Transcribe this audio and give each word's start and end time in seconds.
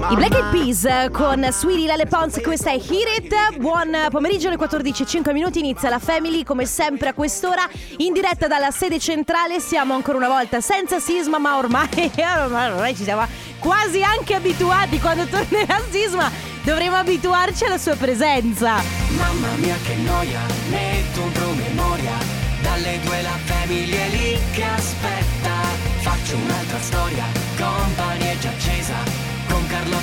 I 0.00 0.14
Black 0.14 0.32
Eyed 0.32 0.50
Peas 0.50 1.10
con 1.10 1.46
Sweetie 1.50 1.86
Lele 1.86 2.06
Pons, 2.06 2.40
questa 2.40 2.70
è 2.70 2.74
Hit 2.74 3.06
It. 3.18 3.58
Buon 3.58 3.90
pomeriggio 4.10 4.46
alle 4.46 4.56
14.05 4.56 5.32
minuti, 5.32 5.58
inizia 5.58 5.88
la 5.90 5.98
Family 5.98 6.44
come 6.44 6.66
sempre 6.66 7.08
a 7.08 7.12
quest'ora 7.12 7.68
in 7.96 8.12
diretta 8.12 8.46
dalla 8.46 8.70
sede 8.70 9.00
centrale. 9.00 9.58
Siamo 9.60 9.94
ancora 9.94 10.16
una 10.16 10.28
volta 10.28 10.60
senza 10.60 11.00
Sisma, 11.00 11.38
ma 11.38 11.58
ormai, 11.58 12.12
ormai 12.16 12.94
ci 12.94 13.02
siamo 13.02 13.26
quasi 13.58 14.02
anche 14.02 14.34
abituati. 14.34 15.00
Quando 15.00 15.26
tornerà 15.26 15.80
Sisma 15.90 16.30
dovremo 16.62 16.96
abituarci 16.96 17.64
alla 17.64 17.78
sua 17.78 17.96
presenza. 17.96 18.80
Mamma 19.08 19.48
mia 19.56 19.76
che 19.84 19.94
noia, 19.96 20.40
metto 20.70 21.22
un 21.22 21.32
promemoria 21.32 22.38
Dalle 22.62 23.00
due 23.02 23.22
la 23.22 23.38
famiglia 23.44 23.96
è 23.96 24.08
lì 24.10 24.38
che 24.52 24.62
aspetta 24.62 25.88
Faccio 26.00 26.36
un'altra 26.36 26.78
storia, 26.80 27.24
compagnia 27.56 28.38
già 28.38 28.50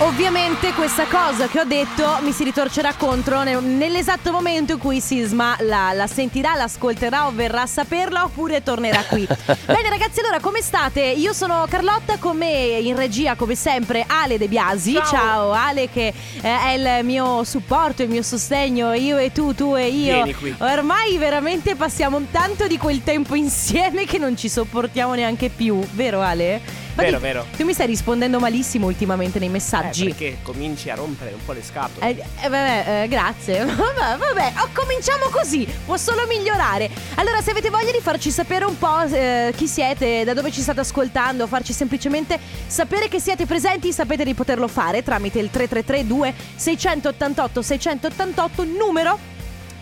Ovviamente 0.00 0.72
questa 0.74 1.06
cosa 1.06 1.48
che 1.48 1.58
ho 1.58 1.64
detto 1.64 2.18
mi 2.20 2.30
si 2.30 2.44
ritorcerà 2.44 2.94
contro 2.94 3.42
ne- 3.42 3.58
nell'esatto 3.58 4.30
momento 4.30 4.74
in 4.74 4.78
cui 4.78 5.00
Sisma 5.00 5.56
la, 5.62 5.92
la 5.92 6.06
sentirà, 6.06 6.54
l'ascolterà 6.54 7.26
o 7.26 7.32
verrà 7.32 7.62
a 7.62 7.66
saperla 7.66 8.22
oppure 8.22 8.62
tornerà 8.62 9.02
qui. 9.02 9.26
Bene 9.26 9.88
ragazzi, 9.88 10.20
allora 10.20 10.38
come 10.38 10.62
state? 10.62 11.00
Io 11.00 11.32
sono 11.32 11.66
Carlotta, 11.68 12.16
con 12.18 12.36
me 12.36 12.78
in 12.78 12.94
regia 12.94 13.34
come 13.34 13.56
sempre 13.56 14.04
Ale 14.06 14.38
De 14.38 14.46
Biasi. 14.46 14.92
Ciao. 15.04 15.50
Ale 15.50 15.88
che 15.90 16.14
eh, 16.42 16.42
è 16.42 16.70
il 16.74 17.04
mio 17.04 17.42
supporto, 17.42 18.04
il 18.04 18.08
mio 18.08 18.22
sostegno, 18.22 18.92
io 18.92 19.16
e 19.16 19.32
tu, 19.32 19.52
tu 19.52 19.74
e 19.74 19.88
io. 19.88 20.14
Vieni 20.14 20.34
qui. 20.34 20.54
Ormai 20.58 21.18
veramente 21.18 21.74
passiamo 21.74 22.20
tanto 22.30 22.68
di 22.68 22.78
quel 22.78 23.02
tempo 23.02 23.34
insieme 23.34 24.04
che 24.04 24.18
non 24.18 24.36
ci 24.36 24.48
sopportiamo 24.48 25.14
neanche 25.14 25.48
più, 25.48 25.80
vero 25.94 26.20
Ale? 26.20 26.86
Vero, 27.02 27.16
Infatti, 27.16 27.32
vero. 27.32 27.46
Tu 27.56 27.64
mi 27.64 27.72
stai 27.72 27.86
rispondendo 27.86 28.38
malissimo 28.40 28.86
ultimamente 28.86 29.38
nei 29.38 29.48
Eh, 29.48 29.52
messaggi. 29.52 30.04
perché 30.06 30.38
cominci 30.42 30.90
a 30.90 30.94
rompere 30.96 31.32
un 31.32 31.44
po' 31.44 31.52
le 31.52 31.62
scatole. 31.62 32.06
Eh, 32.06 32.24
eh, 32.42 32.48
vabbè, 32.48 33.02
eh, 33.04 33.08
grazie. 33.08 33.64
Vabbè, 33.78 34.16
vabbè, 34.16 34.52
oh, 34.60 34.68
cominciamo 34.74 35.26
così. 35.30 35.66
Può 35.86 35.96
solo 35.96 36.26
migliorare. 36.26 36.90
Allora, 37.14 37.40
se 37.40 37.50
avete 37.50 37.70
voglia 37.70 37.92
di 37.92 38.00
farci 38.00 38.30
sapere 38.30 38.64
un 38.64 38.76
po' 38.78 39.00
eh, 39.02 39.52
chi 39.56 39.66
siete, 39.68 40.24
da 40.24 40.34
dove 40.34 40.50
ci 40.50 40.60
state 40.60 40.80
ascoltando, 40.80 41.46
farci 41.46 41.72
semplicemente 41.72 42.38
sapere 42.66 43.08
che 43.08 43.20
siete 43.20 43.46
presenti, 43.46 43.92
sapete 43.92 44.24
di 44.24 44.34
poterlo 44.34 44.66
fare 44.68 45.02
tramite 45.02 45.38
il 45.38 45.50
3332 45.50 46.34
688 46.56 47.62
688 47.62 48.64
numero 48.64 49.18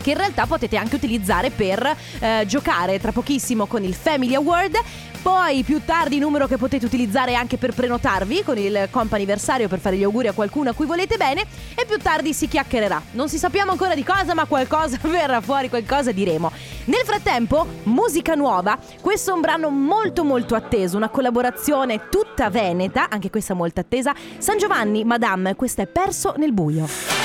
che 0.02 0.10
in 0.10 0.16
realtà 0.16 0.46
potete 0.46 0.76
anche 0.76 0.96
utilizzare 0.96 1.50
per 1.50 1.96
eh, 2.18 2.44
giocare 2.46 3.00
tra 3.00 3.12
pochissimo 3.12 3.66
con 3.66 3.82
il 3.84 3.94
Family 3.94 4.34
Award. 4.34 4.76
Poi 5.22 5.64
più 5.64 5.80
tardi 5.84 6.20
numero 6.20 6.46
che 6.46 6.56
potete 6.56 6.86
utilizzare 6.86 7.34
anche 7.34 7.56
per 7.56 7.74
prenotarvi 7.74 8.44
con 8.44 8.56
il 8.58 8.86
comp'anniversario 8.90 9.66
per 9.66 9.80
fare 9.80 9.96
gli 9.96 10.04
auguri 10.04 10.28
a 10.28 10.32
qualcuno 10.32 10.70
a 10.70 10.72
cui 10.72 10.86
volete 10.86 11.16
bene 11.16 11.44
e 11.74 11.84
più 11.84 11.98
tardi 11.98 12.32
si 12.32 12.46
chiacchiererà. 12.46 13.02
Non 13.12 13.28
si 13.28 13.36
sappiamo 13.36 13.72
ancora 13.72 13.96
di 13.96 14.04
cosa, 14.04 14.34
ma 14.34 14.44
qualcosa 14.44 14.98
verrà 15.02 15.40
fuori, 15.40 15.68
qualcosa 15.68 16.12
diremo. 16.12 16.52
Nel 16.84 17.02
frattempo, 17.04 17.66
musica 17.84 18.34
nuova, 18.34 18.78
questo 19.00 19.32
è 19.32 19.34
un 19.34 19.40
brano 19.40 19.68
molto 19.68 20.22
molto 20.22 20.54
atteso, 20.54 20.96
una 20.96 21.08
collaborazione 21.08 22.08
tutta 22.08 22.48
veneta, 22.48 23.08
anche 23.10 23.28
questa 23.28 23.54
molto 23.54 23.80
attesa. 23.80 24.14
San 24.38 24.58
Giovanni, 24.58 25.02
Madame, 25.02 25.56
questo 25.56 25.82
è 25.82 25.86
Perso 25.86 26.34
nel 26.36 26.52
buio. 26.52 27.15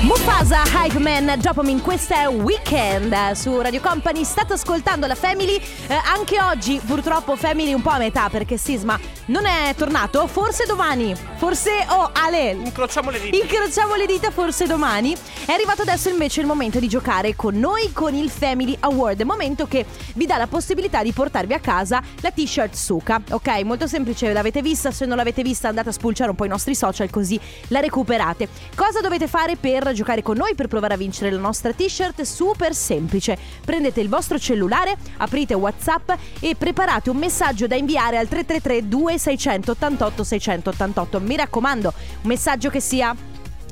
Mufasa, 0.00 0.62
Hype 0.72 1.00
Man, 1.00 1.34
Dopamine, 1.40 1.80
questa 1.80 2.22
è 2.22 2.28
Weekend 2.28 3.32
su 3.32 3.60
Radio 3.60 3.80
Company, 3.80 4.22
state 4.22 4.52
ascoltando 4.52 5.08
la 5.08 5.16
Family, 5.16 5.60
Eh, 5.88 6.00
anche 6.04 6.40
oggi 6.40 6.80
purtroppo 6.86 7.34
Family 7.34 7.72
un 7.72 7.82
po' 7.82 7.90
a 7.90 7.98
metà 7.98 8.28
perché 8.28 8.56
Sisma 8.56 8.98
non 9.26 9.44
è 9.44 9.74
tornato, 9.74 10.26
forse 10.28 10.66
domani, 10.66 11.14
forse, 11.36 11.84
oh 11.88 12.10
Ale, 12.12 12.50
Incrociamo 12.50 13.10
le 13.10 13.20
dita. 13.20 13.36
incrociamo 13.36 13.96
le 13.96 14.06
dita 14.06 14.30
forse 14.30 14.66
domani, 14.66 15.16
è 15.44 15.52
arrivato 15.52 15.82
adesso 15.82 16.08
invece 16.08 16.40
il 16.40 16.46
momento 16.46 16.78
di 16.78 16.88
giocare 16.88 17.34
con 17.34 17.58
noi 17.58 17.92
con 17.92 18.14
il 18.14 18.30
Family 18.30 18.76
Award, 18.78 19.22
momento 19.22 19.66
che 19.66 19.84
vi 20.14 20.26
dà 20.26 20.36
la 20.36 20.46
possibilità 20.46 21.02
di 21.02 21.12
portarvi 21.12 21.54
a 21.54 21.58
casa 21.58 22.00
la 22.20 22.30
t-shirt 22.30 22.74
Suka, 22.74 23.20
ok? 23.30 23.62
Molto 23.64 23.88
semplice, 23.88 24.32
l'avete 24.32 24.62
vista, 24.62 24.92
se 24.92 25.06
non 25.06 25.16
l'avete 25.16 25.42
vista 25.42 25.68
andate 25.68 25.88
a 25.88 25.92
spulciare 25.92 26.30
un 26.30 26.36
po' 26.36 26.44
i 26.44 26.48
nostri 26.48 26.74
social 26.76 27.10
così 27.10 27.38
la 27.68 27.80
recuperate. 27.80 28.48
Cosa 28.76 29.00
dovete 29.00 29.26
fare 29.26 29.56
per 29.56 29.87
giocare 29.92 30.22
con 30.22 30.36
noi, 30.36 30.54
per 30.54 30.68
provare 30.68 30.94
a 30.94 30.96
vincere 30.96 31.30
la 31.30 31.38
nostra 31.38 31.72
t-shirt? 31.72 32.22
Super 32.22 32.74
semplice, 32.74 33.36
prendete 33.64 34.00
il 34.00 34.08
vostro 34.08 34.38
cellulare, 34.38 34.96
aprite 35.18 35.54
Whatsapp 35.54 36.10
e 36.40 36.54
preparate 36.56 37.10
un 37.10 37.16
messaggio 37.16 37.66
da 37.66 37.76
inviare 37.76 38.18
al 38.18 38.28
333 38.28 38.88
2688 38.88 40.24
688. 40.24 41.20
Mi 41.20 41.36
raccomando, 41.36 41.92
un 42.22 42.28
messaggio 42.28 42.70
che 42.70 42.80
sia 42.80 43.14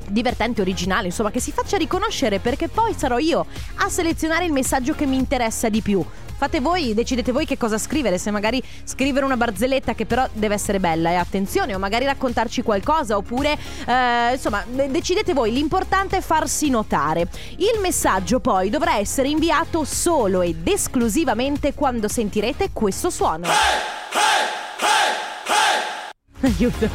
divertente, 0.09 0.61
originale, 0.61 1.07
insomma, 1.07 1.31
che 1.31 1.39
si 1.39 1.51
faccia 1.51 1.77
riconoscere 1.77 2.39
perché 2.39 2.67
poi 2.67 2.93
sarò 2.95 3.17
io 3.17 3.45
a 3.75 3.89
selezionare 3.89 4.45
il 4.45 4.51
messaggio 4.51 4.93
che 4.93 5.05
mi 5.05 5.17
interessa 5.17 5.69
di 5.69 5.81
più. 5.81 6.03
Fate 6.37 6.59
voi, 6.59 6.93
decidete 6.93 7.31
voi 7.31 7.47
che 7.47 7.57
cosa 7.57 7.79
scrivere, 7.79 8.19
se 8.19 8.29
magari 8.29 8.61
scrivere 8.83 9.25
una 9.25 9.35
barzelletta 9.37 9.95
che 9.95 10.05
però 10.05 10.27
deve 10.33 10.53
essere 10.53 10.79
bella 10.79 11.09
e 11.09 11.15
attenzione, 11.15 11.73
o 11.73 11.79
magari 11.79 12.05
raccontarci 12.05 12.61
qualcosa, 12.61 13.17
oppure 13.17 13.57
eh, 13.87 14.33
insomma, 14.33 14.63
de- 14.67 14.91
decidete 14.91 15.33
voi, 15.33 15.51
l'importante 15.51 16.17
è 16.17 16.21
farsi 16.21 16.69
notare. 16.69 17.27
Il 17.57 17.79
messaggio 17.81 18.39
poi 18.39 18.69
dovrà 18.69 18.97
essere 18.97 19.29
inviato 19.29 19.83
solo 19.83 20.41
ed 20.41 20.67
esclusivamente 20.67 21.73
quando 21.73 22.07
sentirete 22.07 22.69
questo 22.71 23.09
suono. 23.09 23.47
Aiuto. 26.41 26.89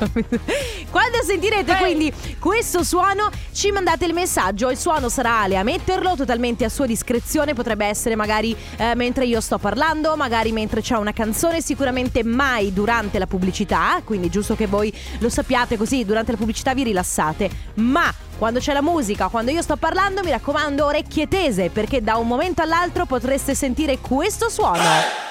Quando 0.90 1.22
sentirete 1.24 1.76
quindi 1.76 2.12
questo 2.38 2.84
suono, 2.84 3.30
ci 3.52 3.70
mandate 3.72 4.04
il 4.04 4.14
messaggio. 4.14 4.70
Il 4.70 4.76
suono 4.76 5.08
sarà 5.08 5.40
Ale 5.40 5.56
a 5.56 5.62
metterlo, 5.62 6.14
totalmente 6.16 6.64
a 6.64 6.68
sua 6.68 6.86
discrezione. 6.86 7.54
Potrebbe 7.54 7.86
essere 7.86 8.14
magari 8.14 8.54
eh, 8.76 8.94
mentre 8.94 9.24
io 9.24 9.40
sto 9.40 9.58
parlando, 9.58 10.14
magari 10.16 10.52
mentre 10.52 10.80
c'è 10.80 10.96
una 10.96 11.12
canzone, 11.12 11.60
sicuramente 11.60 12.22
mai 12.22 12.72
durante 12.72 13.18
la 13.18 13.26
pubblicità. 13.26 14.00
Quindi 14.04 14.28
giusto 14.28 14.54
che 14.54 14.66
voi 14.66 14.92
lo 15.18 15.28
sappiate 15.28 15.76
così 15.76 16.04
durante 16.04 16.32
la 16.32 16.36
pubblicità 16.36 16.74
vi 16.74 16.84
rilassate. 16.84 17.50
Ma 17.74 18.12
quando 18.38 18.60
c'è 18.60 18.72
la 18.72 18.82
musica, 18.82 19.28
quando 19.28 19.50
io 19.50 19.62
sto 19.62 19.76
parlando, 19.76 20.22
mi 20.22 20.30
raccomando, 20.30 20.84
orecchie 20.84 21.26
tese, 21.26 21.70
perché 21.70 22.02
da 22.02 22.16
un 22.16 22.26
momento 22.26 22.62
all'altro 22.62 23.06
potreste 23.06 23.54
sentire 23.54 23.98
questo 23.98 24.48
suono. 24.48 25.21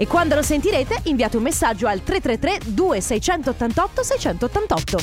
E 0.00 0.06
quando 0.06 0.36
lo 0.36 0.42
sentirete, 0.42 1.00
inviate 1.04 1.36
un 1.36 1.42
messaggio 1.42 1.88
al 1.88 2.04
333 2.04 2.72
2688 2.72 4.02
688. 4.04 4.98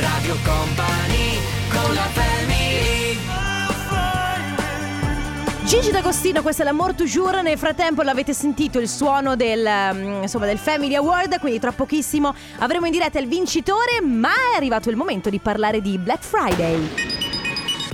Radio 0.00 0.36
Company, 0.44 1.40
con 1.68 1.92
la 1.92 2.06
family 2.12 2.78
Gigi 5.68 5.90
D'Agostino, 5.90 6.40
questa 6.40 6.62
è 6.62 6.64
la 6.64 6.72
Mort 6.72 6.96
Toujours. 6.96 7.42
Nel 7.42 7.58
frattempo 7.58 8.00
l'avete 8.00 8.32
sentito 8.32 8.78
il 8.78 8.88
suono 8.88 9.36
del, 9.36 9.68
mm, 9.92 10.22
insomma, 10.22 10.46
del 10.46 10.56
Family 10.56 10.94
Award, 10.94 11.40
quindi 11.40 11.58
tra 11.58 11.72
pochissimo 11.72 12.34
avremo 12.60 12.86
in 12.86 12.92
diretta 12.92 13.18
il 13.18 13.28
vincitore, 13.28 14.00
ma 14.00 14.30
è 14.30 14.56
arrivato 14.56 14.88
il 14.88 14.96
momento 14.96 15.28
di 15.28 15.40
parlare 15.40 15.82
di 15.82 15.98
Black 15.98 16.22
Friday. 16.22 17.27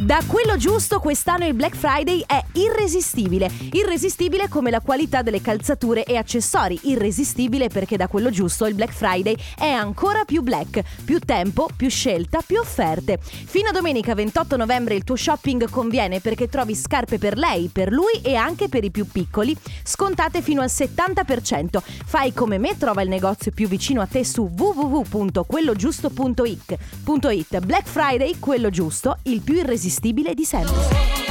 Da 0.05 0.21
quello 0.27 0.59
giusto 0.59 1.01
quest'anno 1.01 1.47
il 1.47 1.55
Black 1.55 1.77
Friday 1.77 2.23
è 2.27 2.39
irresistibile. 2.53 3.51
Irresistibile 3.73 4.51
come 4.51 4.69
la 4.69 4.81
qualità 4.81 5.23
delle 5.23 5.41
calzature 5.41 6.05
e 6.05 6.17
accessori. 6.17 6.79
Irresistibile 6.83 7.69
perché 7.69 7.97
da 7.97 8.07
quello 8.07 8.29
giusto 8.29 8.67
il 8.67 8.75
Black 8.75 8.93
Friday 8.93 9.35
è 9.57 9.71
ancora 9.71 10.27
più 10.27 10.43
black. 10.43 10.83
Più 11.07 11.21
tempo, 11.21 11.71
più 11.75 11.89
scelta, 11.89 12.43
più 12.47 12.61
offerte. 12.61 13.19
Fino 13.19 13.71
a 13.71 13.73
domenica 13.73 14.15
28 14.15 14.59
novembre 14.59 14.95
il 14.95 15.05
tuo 15.05 15.17
shopping 15.17 15.71
conviene 15.71 16.21
perché 16.21 16.51
trovi 16.51 16.75
scarpe 16.75 17.17
per 17.17 17.39
lei, 17.39 17.71
per 17.73 17.91
lui 17.91 18.21
e 18.21 18.35
anche 18.35 18.69
per 18.69 18.85
i 18.85 18.91
più 18.91 19.07
piccoli. 19.11 19.57
Scontate 19.83 20.43
fino 20.43 20.61
al 20.61 20.71
70%. 20.71 21.79
Fai 22.05 22.35
come 22.35 22.59
me, 22.59 22.77
trova 22.77 23.01
il 23.01 23.09
negozio 23.09 23.53
più 23.53 23.69
vicino 23.69 24.03
a 24.03 24.07
te 24.07 24.23
su 24.23 24.51
www.quellogiusto.it. 24.55 26.79
It. 27.25 27.59
Black 27.61 27.89
Friday, 27.89 28.39
quello 28.39 28.69
giusto, 28.69 29.17
il 29.23 29.41
più 29.41 29.55
irresistibile 29.55 29.93
di 30.01 30.45
sempre. 30.45 31.23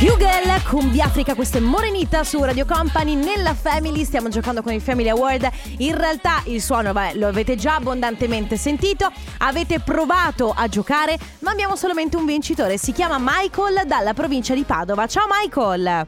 Hugel 0.00 0.62
con 0.64 0.90
Biafrica, 0.90 1.34
questa 1.34 1.58
è 1.58 1.60
Morenita 1.60 2.24
su 2.24 2.42
Radio 2.42 2.66
Company 2.66 3.14
nella 3.14 3.54
Family, 3.54 4.04
stiamo 4.04 4.28
giocando 4.28 4.60
con 4.60 4.72
il 4.72 4.80
Family 4.80 5.08
Award. 5.08 5.48
In 5.78 5.96
realtà 5.96 6.42
il 6.46 6.60
suono 6.60 6.92
vabbè, 6.92 7.14
lo 7.14 7.28
avete 7.28 7.56
già 7.56 7.76
abbondantemente 7.76 8.56
sentito, 8.56 9.10
avete 9.38 9.80
provato 9.80 10.52
a 10.54 10.68
giocare, 10.68 11.16
ma 11.40 11.52
abbiamo 11.52 11.76
solamente 11.76 12.16
un 12.16 12.26
vincitore, 12.26 12.76
si 12.76 12.92
chiama 12.92 13.16
Michael 13.18 13.86
dalla 13.86 14.12
provincia 14.12 14.52
di 14.54 14.64
Padova. 14.64 15.06
Ciao 15.06 15.26
Michael! 15.28 16.06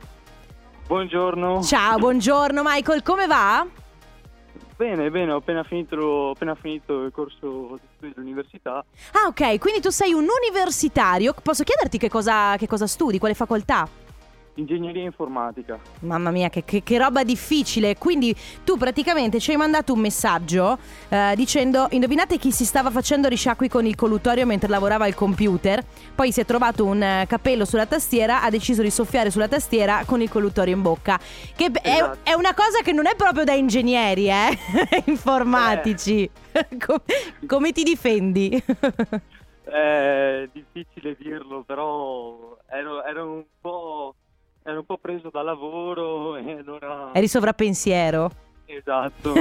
Buongiorno. 0.86 1.62
Ciao, 1.62 1.98
buongiorno 1.98 2.62
Michael, 2.64 3.02
come 3.02 3.26
va? 3.26 3.66
Bene, 4.76 5.10
bene, 5.10 5.32
ho 5.32 5.36
appena 5.36 5.64
finito, 5.64 6.30
appena 6.30 6.54
finito 6.54 7.04
il 7.04 7.10
corso 7.10 7.78
di 7.80 7.88
studi 7.96 8.12
dell'università. 8.14 8.84
Ah, 9.12 9.26
ok, 9.28 9.58
quindi 9.58 9.80
tu 9.80 9.88
sei 9.88 10.12
un 10.12 10.26
universitario. 10.42 11.34
Posso 11.42 11.64
chiederti 11.64 11.96
che 11.96 12.10
cosa, 12.10 12.56
che 12.58 12.66
cosa 12.66 12.86
studi, 12.86 13.18
quale 13.18 13.32
facoltà? 13.32 13.88
Ingegneria 14.58 15.02
informatica. 15.02 15.78
Mamma 16.00 16.30
mia, 16.30 16.48
che, 16.48 16.64
che- 16.64 16.82
che 16.82 16.96
roba 16.98 17.24
difficile. 17.24 17.96
Quindi 17.98 18.34
tu 18.64 18.76
praticamente 18.78 19.38
ci 19.38 19.50
hai 19.50 19.56
mandato 19.58 19.92
un 19.92 20.00
messaggio 20.00 20.78
eh, 21.10 21.34
dicendo: 21.36 21.88
Indovinate 21.90 22.38
chi 22.38 22.50
si 22.50 22.64
stava 22.64 22.90
facendo 22.90 23.28
risciacqui 23.28 23.68
con 23.68 23.84
il 23.84 23.94
collutorio 23.94 24.46
mentre 24.46 24.68
lavorava 24.70 25.04
al 25.04 25.14
computer. 25.14 25.84
Poi 26.14 26.32
si 26.32 26.40
è 26.40 26.46
trovato 26.46 26.86
un 26.86 27.02
eh, 27.02 27.26
capello 27.28 27.66
sulla 27.66 27.84
tastiera, 27.86 28.42
ha 28.42 28.48
deciso 28.48 28.80
di 28.80 28.90
soffiare 28.90 29.30
sulla 29.30 29.48
tastiera 29.48 30.04
con 30.06 30.22
il 30.22 30.30
collutorio 30.30 30.74
in 30.74 30.80
bocca. 30.80 31.18
Che 31.54 31.70
b- 31.70 31.76
è, 31.78 31.90
Esatto. 31.92 32.18
è 32.22 32.32
una 32.32 32.54
cosa 32.54 32.80
che 32.82 32.92
non 32.92 33.06
è 33.06 33.14
proprio 33.14 33.44
da 33.44 33.52
ingegneri, 33.52 34.28
eh? 34.30 34.58
Informatici. 35.04 36.30
Com- 36.84 37.02
come 37.46 37.72
ti 37.72 37.82
difendi? 37.82 38.62
È 39.64 40.48
difficile 40.52 41.16
dirlo, 41.18 41.62
però 41.62 42.56
ero, 42.68 43.04
ero 43.04 43.30
un 43.30 43.44
po'. 43.60 44.14
Ero 44.68 44.80
un 44.80 44.84
po' 44.84 44.98
preso 44.98 45.30
da 45.30 45.42
lavoro 45.42 46.34
e 46.36 46.58
allora. 46.58 47.12
Eri 47.12 47.28
sovrappensiero. 47.28 48.45
Esatto. 48.68 49.34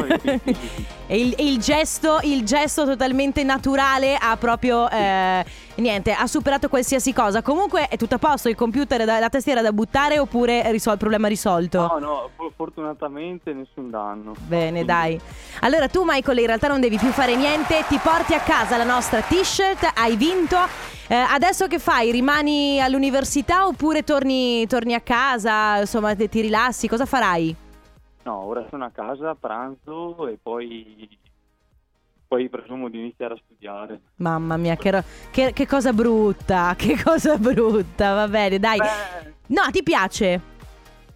e 1.08 1.18
il, 1.20 1.34
il 1.40 1.60
gesto, 1.60 2.20
il 2.24 2.44
gesto 2.46 2.86
totalmente 2.86 3.44
naturale 3.44 4.16
ha 4.20 4.38
proprio 4.38 4.90
eh, 4.90 5.44
niente, 5.76 6.12
ha 6.14 6.28
superato 6.28 6.70
qualsiasi 6.70 7.12
cosa. 7.12 7.42
Comunque 7.42 7.88
è 7.88 7.98
tutto 7.98 8.16
a 8.16 8.18
posto, 8.20 8.50
il 8.50 8.56
computer, 8.56 9.04
da- 9.04 9.20
la 9.20 9.30
tastiera 9.30 9.62
da 9.62 9.72
buttare 9.72 10.20
oppure 10.20 10.70
risol- 10.72 10.98
problema 10.98 11.28
risolto? 11.28 11.80
No, 11.80 11.98
no, 12.00 12.30
fo- 12.36 12.52
fortunatamente 12.56 13.52
nessun 13.54 13.90
danno. 13.90 14.34
Bene, 14.40 14.70
Quindi- 14.70 14.86
dai. 14.86 15.20
Allora 15.62 15.88
tu 15.88 16.04
Michael 16.06 16.38
in 16.40 16.46
realtà 16.46 16.68
non 16.68 16.80
devi 16.80 16.98
più 16.98 17.10
fare 17.10 17.36
niente, 17.36 17.84
ti 17.88 17.98
porti 18.02 18.34
a 18.36 18.40
casa 18.40 18.78
la 18.78 18.84
nostra 18.84 19.22
t-shirt, 19.22 19.92
hai 19.96 20.16
vinto. 20.16 20.58
Eh, 21.08 21.16
adesso 21.16 21.68
che 21.68 21.78
fai? 21.80 22.12
Rimani 22.12 22.80
all'università 22.82 23.68
oppure 23.68 24.04
torni, 24.04 24.66
torni 24.68 24.94
a 24.94 25.02
casa, 25.02 25.80
insomma 25.80 26.16
ti 26.16 26.42
rilassi? 26.42 26.88
Cosa 26.88 27.06
farai? 27.06 27.56
No, 28.26 28.40
ora 28.46 28.66
sono 28.70 28.86
a 28.86 28.90
casa, 28.90 29.36
pranzo 29.36 30.28
e 30.28 30.38
poi. 30.42 31.08
Poi 32.28 32.50
presumo 32.50 32.90
di 32.90 32.98
iniziare 32.98 33.36
a 33.36 33.40
studiare. 33.44 34.02
Mamma 34.16 34.58
mia, 34.58 34.76
che, 34.76 34.92
ro- 34.92 35.04
che- 35.32 35.54
che 35.54 35.68
cosa 35.68 35.94
brutta, 35.94 36.74
che 36.78 37.02
cosa 37.02 37.38
brutta, 37.38 38.14
va 38.16 38.28
bene, 38.28 38.58
dai. 38.60 38.80
Beh, 38.80 39.34
No, 39.48 39.62
ti 39.72 39.84
piace? 39.84 40.42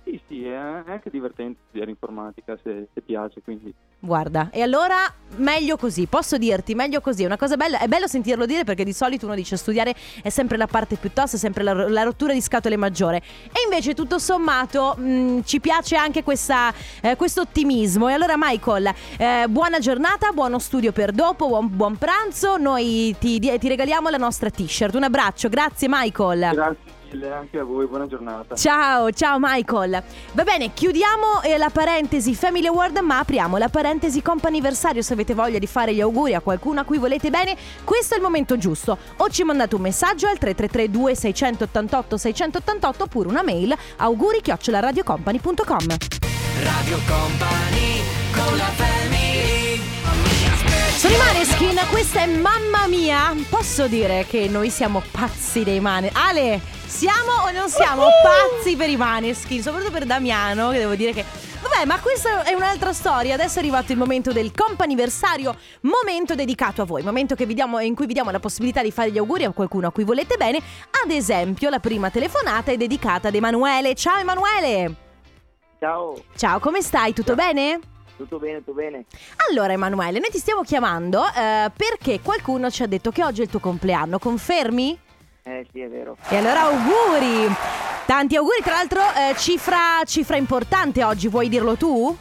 Sì, 0.09 0.21
sì, 0.27 0.45
è 0.45 0.55
anche 0.55 1.09
divertente 1.11 1.59
studiare 1.67 1.91
informatica 1.91 2.57
se, 2.63 2.87
se 2.93 3.01
piace, 3.01 3.41
quindi. 3.43 3.73
Guarda, 3.99 4.49
e 4.51 4.61
allora 4.61 4.95
meglio 5.35 5.75
così, 5.75 6.07
posso 6.07 6.37
dirti, 6.37 6.73
meglio 6.73 7.01
così, 7.01 7.23
è 7.23 7.25
una 7.25 7.37
cosa 7.37 7.57
bella, 7.57 7.79
è 7.79 7.87
bello 7.87 8.07
sentirlo 8.07 8.45
dire 8.45 8.63
perché 8.63 8.83
di 8.83 8.93
solito 8.93 9.25
uno 9.25 9.35
dice 9.35 9.57
studiare 9.57 9.93
è 10.23 10.29
sempre 10.29 10.57
la 10.57 10.67
parte 10.67 10.95
più 10.95 11.11
tosta, 11.13 11.35
è 11.35 11.39
sempre 11.39 11.63
la, 11.63 11.87
la 11.89 12.03
rottura 12.03 12.33
di 12.33 12.41
scatole 12.41 12.77
maggiore. 12.77 13.17
E 13.17 13.63
invece 13.65 13.93
tutto 13.93 14.17
sommato 14.17 14.95
mh, 14.97 15.41
ci 15.43 15.59
piace 15.59 15.95
anche 15.95 16.23
questa, 16.23 16.73
eh, 17.01 17.15
questo 17.15 17.41
ottimismo. 17.41 18.07
E 18.07 18.13
allora 18.13 18.35
Michael, 18.37 18.91
eh, 19.17 19.45
buona 19.49 19.79
giornata, 19.79 20.31
buono 20.31 20.59
studio 20.59 20.91
per 20.91 21.11
dopo, 21.11 21.47
buon, 21.47 21.75
buon 21.75 21.97
pranzo, 21.97 22.57
noi 22.57 23.15
ti, 23.19 23.39
ti 23.39 23.67
regaliamo 23.67 24.09
la 24.09 24.17
nostra 24.17 24.49
t-shirt. 24.49 24.95
Un 24.95 25.03
abbraccio, 25.03 25.49
grazie 25.49 25.87
Michael. 25.89 26.51
Grazie 26.53 26.97
mille 27.11 27.31
anche 27.31 27.59
a 27.59 27.63
voi, 27.63 27.87
buona 27.87 28.07
giornata. 28.07 28.55
Ciao, 28.55 29.11
ciao 29.11 29.37
Michael. 29.39 30.03
Va 30.33 30.43
bene, 30.43 30.73
chiudiamo 30.73 31.41
eh, 31.43 31.57
la 31.57 31.69
parentesi 31.69 32.35
Family 32.35 32.67
Award, 32.67 32.97
ma 32.99 33.19
apriamo 33.19 33.57
la 33.57 33.69
parentesi 33.69 34.21
comp'anniversario. 34.21 35.01
Se 35.01 35.13
avete 35.13 35.33
voglia 35.33 35.59
di 35.59 35.67
fare 35.67 35.93
gli 35.93 36.01
auguri 36.01 36.33
a 36.33 36.41
qualcuno 36.41 36.81
a 36.81 36.83
cui 36.83 36.97
volete 36.97 37.29
bene, 37.29 37.57
questo 37.83 38.13
è 38.13 38.17
il 38.17 38.23
momento 38.23 38.57
giusto. 38.57 38.97
O 39.17 39.29
ci 39.29 39.43
mandate 39.43 39.75
un 39.75 39.81
messaggio 39.81 40.27
al 40.27 40.37
3332 40.37 41.15
688 41.15 42.17
688 42.17 43.03
oppure 43.03 43.27
una 43.27 43.43
mail 43.43 43.75
auguri 43.97 44.41
radiocompany.com. 44.43 45.85
Radio 46.61 46.97
Company 47.07 48.01
con 48.33 48.57
la 48.57 48.63
family 48.75 49.81
Sono 50.97 51.13
i 51.13 51.17
Maneskin, 51.17 51.79
questa 51.89 52.21
è 52.21 52.27
Mamma 52.27 52.87
Mia. 52.87 53.33
Posso 53.49 53.87
dire 53.87 54.25
che 54.27 54.47
noi 54.49 54.69
siamo 54.69 55.01
pazzi 55.11 55.63
dei 55.63 55.79
Maneskin. 55.79 56.19
Ale, 56.21 56.61
siamo 56.89 57.31
o 57.45 57.51
non 57.51 57.69
siamo 57.69 58.07
pazzi 58.23 58.75
per 58.75 58.89
i 58.89 58.97
Maneskin? 58.97 59.61
Soprattutto 59.61 59.91
per 59.91 60.05
Damiano, 60.05 60.71
che 60.71 60.79
devo 60.79 60.95
dire 60.95 61.13
che... 61.13 61.23
Vabbè, 61.61 61.85
ma 61.85 61.99
questa 61.99 62.43
è 62.43 62.53
un'altra 62.53 62.93
storia. 62.93 63.35
Adesso 63.35 63.57
è 63.57 63.59
arrivato 63.59 63.91
il 63.91 63.97
momento 63.97 64.31
del 64.31 64.51
comp'anniversario, 64.51 65.55
momento 65.81 66.33
dedicato 66.33 66.81
a 66.81 66.85
voi, 66.85 67.03
momento 67.03 67.35
che 67.35 67.45
vi 67.45 67.53
diamo- 67.53 67.79
in 67.79 67.95
cui 67.95 68.07
vi 68.07 68.13
diamo 68.13 68.31
la 68.31 68.39
possibilità 68.39 68.81
di 68.81 68.91
fare 68.91 69.11
gli 69.11 69.17
auguri 69.17 69.43
a 69.43 69.51
qualcuno 69.51 69.87
a 69.87 69.91
cui 69.91 70.03
volete 70.03 70.35
bene. 70.37 70.57
Ad 71.03 71.11
esempio, 71.11 71.69
la 71.69 71.79
prima 71.79 72.09
telefonata 72.09 72.71
è 72.71 72.77
dedicata 72.77 73.27
ad 73.27 73.35
Emanuele. 73.35 73.93
Ciao 73.93 74.17
Emanuele! 74.17 74.95
Ciao, 75.79 76.21
Ciao, 76.35 76.59
come 76.59 76.81
stai? 76.81 77.13
Tutto 77.13 77.35
bene? 77.35 77.79
tutto 78.17 78.37
bene, 78.37 78.57
tutto 78.57 78.73
bene? 78.73 79.05
Allora 79.49 79.71
Emanuele, 79.71 80.19
noi 80.19 80.29
ti 80.29 80.39
stiamo 80.39 80.61
chiamando 80.63 81.23
eh, 81.25 81.71
perché 81.73 82.19
qualcuno 82.19 82.69
ci 82.69 82.83
ha 82.83 82.87
detto 82.87 83.11
che 83.11 83.23
oggi 83.23 83.39
è 83.39 83.43
il 83.45 83.49
tuo 83.49 83.59
compleanno, 83.59 84.19
confermi? 84.19 84.99
Eh 85.49 85.65
sì, 85.71 85.79
è 85.79 85.89
vero. 85.89 86.15
E 86.29 86.37
allora 86.37 86.61
auguri! 86.61 87.51
Tanti 88.05 88.35
auguri, 88.35 88.61
tra 88.61 88.73
l'altro 88.73 89.01
eh, 89.01 89.35
cifra, 89.35 90.03
cifra 90.05 90.37
importante 90.37 91.03
oggi, 91.03 91.27
vuoi 91.27 91.49
dirlo 91.49 91.75
tu? 91.75 92.15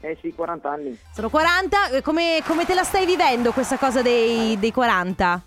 Eh 0.00 0.18
sì, 0.20 0.34
40 0.34 0.70
anni. 0.70 0.98
Sono 1.14 1.30
40, 1.30 1.88
eh, 1.88 2.02
come, 2.02 2.42
come 2.46 2.66
te 2.66 2.74
la 2.74 2.84
stai 2.84 3.06
vivendo 3.06 3.52
questa 3.52 3.78
cosa 3.78 4.02
dei, 4.02 4.58
dei 4.58 4.70
40? 4.70 5.42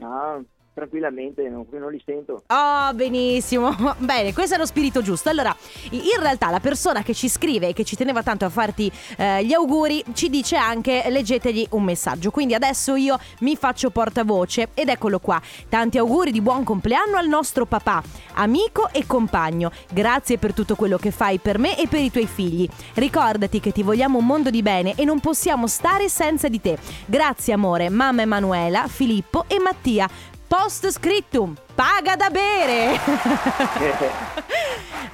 Ah, 0.00 0.40
tranquillamente, 0.76 1.48
non, 1.48 1.64
non 1.70 1.90
li 1.90 2.02
sento. 2.04 2.42
Oh, 2.48 2.92
benissimo. 2.92 3.74
Bene, 3.96 4.34
questo 4.34 4.56
è 4.56 4.58
lo 4.58 4.66
spirito 4.66 5.00
giusto. 5.00 5.30
Allora, 5.30 5.56
in 5.92 6.20
realtà 6.20 6.50
la 6.50 6.60
persona 6.60 7.02
che 7.02 7.14
ci 7.14 7.30
scrive 7.30 7.68
e 7.68 7.72
che 7.72 7.82
ci 7.82 7.96
teneva 7.96 8.22
tanto 8.22 8.44
a 8.44 8.50
farti 8.50 8.92
eh, 9.16 9.42
gli 9.42 9.54
auguri 9.54 10.04
ci 10.12 10.28
dice 10.28 10.56
anche 10.56 11.06
leggetegli 11.08 11.68
un 11.70 11.82
messaggio. 11.82 12.30
Quindi 12.30 12.52
adesso 12.52 12.94
io 12.94 13.18
mi 13.40 13.56
faccio 13.56 13.88
portavoce 13.88 14.68
ed 14.74 14.90
eccolo 14.90 15.18
qua. 15.18 15.40
Tanti 15.70 15.96
auguri 15.96 16.30
di 16.30 16.42
buon 16.42 16.62
compleanno 16.62 17.16
al 17.16 17.26
nostro 17.26 17.64
papà, 17.64 18.02
amico 18.34 18.90
e 18.92 19.06
compagno. 19.06 19.70
Grazie 19.90 20.36
per 20.36 20.52
tutto 20.52 20.74
quello 20.76 20.98
che 20.98 21.10
fai 21.10 21.38
per 21.38 21.58
me 21.58 21.78
e 21.78 21.86
per 21.86 22.00
i 22.00 22.10
tuoi 22.10 22.26
figli. 22.26 22.68
Ricordati 22.94 23.60
che 23.60 23.72
ti 23.72 23.82
vogliamo 23.82 24.18
un 24.18 24.26
mondo 24.26 24.50
di 24.50 24.60
bene 24.60 24.92
e 24.94 25.06
non 25.06 25.20
possiamo 25.20 25.66
stare 25.66 26.10
senza 26.10 26.48
di 26.48 26.60
te. 26.60 26.76
Grazie 27.06 27.54
amore, 27.54 27.88
mamma 27.88 28.20
Emanuela, 28.20 28.86
Filippo 28.88 29.46
e 29.48 29.58
Mattia. 29.58 30.34
Post 30.48 30.88
scriptum, 30.90 31.54
paga 31.74 32.16
da 32.16 32.30
bere. 32.30 32.98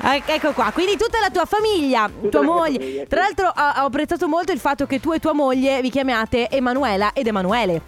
Eh, 0.04 0.20
ecco 0.26 0.52
qua, 0.52 0.72
quindi 0.72 0.96
tutta 0.96 1.20
la 1.20 1.30
tua 1.30 1.44
famiglia, 1.44 2.10
tua 2.28 2.40
la 2.40 2.46
mia 2.46 2.52
moglie. 2.54 2.78
famiglia, 2.78 3.02
sì. 3.02 3.06
Tra 3.08 3.20
l'altro 3.20 3.46
ho, 3.46 3.82
ho 3.82 3.84
apprezzato 3.84 4.26
molto 4.26 4.50
il 4.50 4.58
fatto 4.58 4.84
che 4.84 4.98
tu 4.98 5.12
e 5.12 5.20
tua 5.20 5.32
moglie 5.32 5.80
vi 5.80 5.90
chiamiate 5.90 6.48
Emanuela 6.50 7.12
ed 7.12 7.28
Emanuele, 7.28 7.80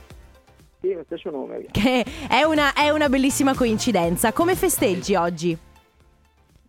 sì, 0.80 0.92
lo 0.92 1.02
stesso 1.06 1.30
nome. 1.30 1.66
che 1.72 2.04
è 2.28 2.42
una, 2.44 2.72
è 2.72 2.90
una 2.90 3.08
bellissima 3.08 3.52
coincidenza. 3.56 4.32
Come 4.32 4.54
festeggi 4.54 5.16
oggi? 5.16 5.58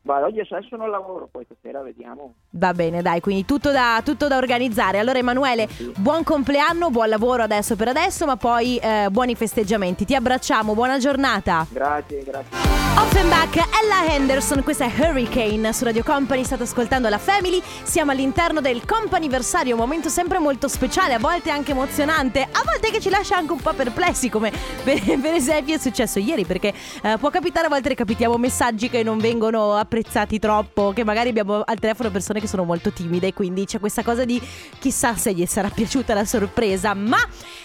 Ma 0.05 0.23
oggi 0.23 0.39
adesso 0.39 0.75
non 0.75 0.91
lavoro, 0.91 1.27
poi 1.31 1.45
stasera 1.45 1.81
vediamo. 1.81 2.35
Va 2.51 2.73
bene, 2.73 3.01
dai, 3.01 3.21
quindi 3.21 3.43
tutto 3.43 3.71
da, 3.71 4.01
tutto 4.05 4.27
da 4.27 4.37
organizzare. 4.37 4.99
Allora 4.99 5.17
Emanuele, 5.17 5.67
buon 5.97 6.23
compleanno, 6.23 6.91
buon 6.91 7.09
lavoro 7.09 7.41
adesso 7.41 7.75
per 7.75 7.87
adesso, 7.87 8.27
ma 8.27 8.35
poi 8.35 8.77
eh, 8.77 9.07
buoni 9.09 9.33
festeggiamenti. 9.33 10.05
Ti 10.05 10.13
abbracciamo, 10.13 10.75
buona 10.75 10.99
giornata. 10.99 11.65
Grazie, 11.71 12.23
grazie. 12.23 12.83
Offenbach, 12.97 13.55
Ella 13.55 14.13
Henderson, 14.13 14.63
questa 14.63 14.85
è 14.85 14.93
Hurricane 14.95 15.73
su 15.73 15.83
Radio 15.83 16.03
Company, 16.03 16.43
state 16.43 16.63
ascoltando 16.63 17.09
la 17.09 17.17
Family, 17.17 17.61
siamo 17.83 18.11
all'interno 18.11 18.61
del 18.61 18.85
comp'anniversario, 18.85 19.73
un 19.73 19.81
momento 19.81 20.07
sempre 20.07 20.37
molto 20.39 20.67
speciale, 20.67 21.15
a 21.15 21.19
volte 21.19 21.49
anche 21.49 21.71
emozionante, 21.71 22.41
a 22.43 22.61
volte 22.63 22.91
che 22.91 23.01
ci 23.01 23.09
lascia 23.09 23.35
anche 23.35 23.51
un 23.51 23.59
po' 23.59 23.73
perplessi 23.73 24.29
come 24.29 24.51
per, 24.83 25.01
per 25.19 25.33
esempio 25.33 25.75
è 25.75 25.77
successo 25.77 26.19
ieri 26.19 26.45
perché 26.45 26.73
eh, 27.01 27.17
può 27.19 27.29
capitare 27.29 27.65
a 27.65 27.69
volte 27.69 27.89
recapitiamo 27.89 28.37
messaggi 28.37 28.89
che 28.89 29.03
non 29.03 29.17
vengono 29.17 29.73
apprezzati 29.73 29.94
troppo, 30.03 30.91
che 30.93 31.03
magari 31.03 31.29
abbiamo 31.29 31.61
al 31.65 31.79
telefono 31.79 32.11
persone 32.11 32.39
che 32.39 32.47
sono 32.47 32.63
molto 32.63 32.91
timide, 32.91 33.33
quindi 33.33 33.65
c'è 33.65 33.79
questa 33.79 34.03
cosa 34.03 34.25
di 34.25 34.41
chissà 34.79 35.15
se 35.15 35.33
gli 35.33 35.45
sarà 35.45 35.69
piaciuta 35.69 36.13
la 36.13 36.25
sorpresa, 36.25 36.93
ma 36.93 37.19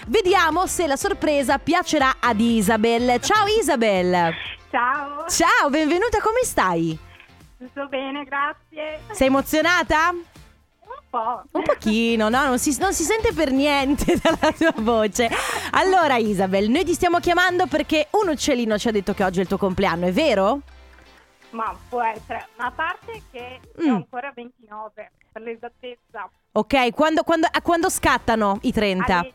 vediamo 0.06 0.66
se 0.66 0.86
la 0.86 0.96
sorpresa 0.96 1.58
piacerà 1.58 2.16
ad 2.20 2.40
Isabel. 2.40 3.20
Ciao 3.20 3.46
Isabel! 3.46 4.34
Ciao, 4.70 5.26
Ciao, 5.28 5.68
benvenuta, 5.68 6.20
come 6.20 6.44
stai? 6.44 7.08
tutto 7.60 7.88
bene, 7.88 8.24
grazie. 8.24 9.00
Sei 9.12 9.26
emozionata? 9.26 10.10
Un 10.10 11.02
po'. 11.10 11.42
Un 11.50 11.62
pochino, 11.62 12.28
no? 12.28 12.46
Non 12.46 12.58
si, 12.58 12.74
non 12.80 12.94
si 12.94 13.04
sente 13.04 13.32
per 13.32 13.50
niente 13.50 14.16
dalla 14.22 14.52
tua 14.52 14.74
voce. 14.76 15.28
Allora, 15.72 16.16
Isabel, 16.16 16.70
noi 16.70 16.84
ti 16.84 16.94
stiamo 16.94 17.18
chiamando 17.18 17.66
perché 17.66 18.08
un 18.12 18.28
uccellino 18.30 18.78
ci 18.78 18.88
ha 18.88 18.92
detto 18.92 19.12
che 19.12 19.24
oggi 19.24 19.40
è 19.40 19.42
il 19.42 19.48
tuo 19.48 19.58
compleanno, 19.58 20.06
è 20.06 20.12
vero? 20.12 20.60
Ma 21.50 21.76
può 21.88 22.02
essere 22.02 22.46
una 22.58 22.70
parte 22.70 23.22
che 23.30 23.60
Mm. 23.82 23.90
ho 23.90 23.94
ancora 23.96 24.32
29, 24.34 25.10
per 25.32 25.42
l'esattezza. 25.42 26.28
Ok, 26.52 26.92
quando, 26.94 27.22
quando- 27.22 27.48
a 27.50 27.62
quando 27.62 27.88
scattano 27.88 28.58
i 28.62 28.72
30? 28.72 29.18
Alle 29.18 29.34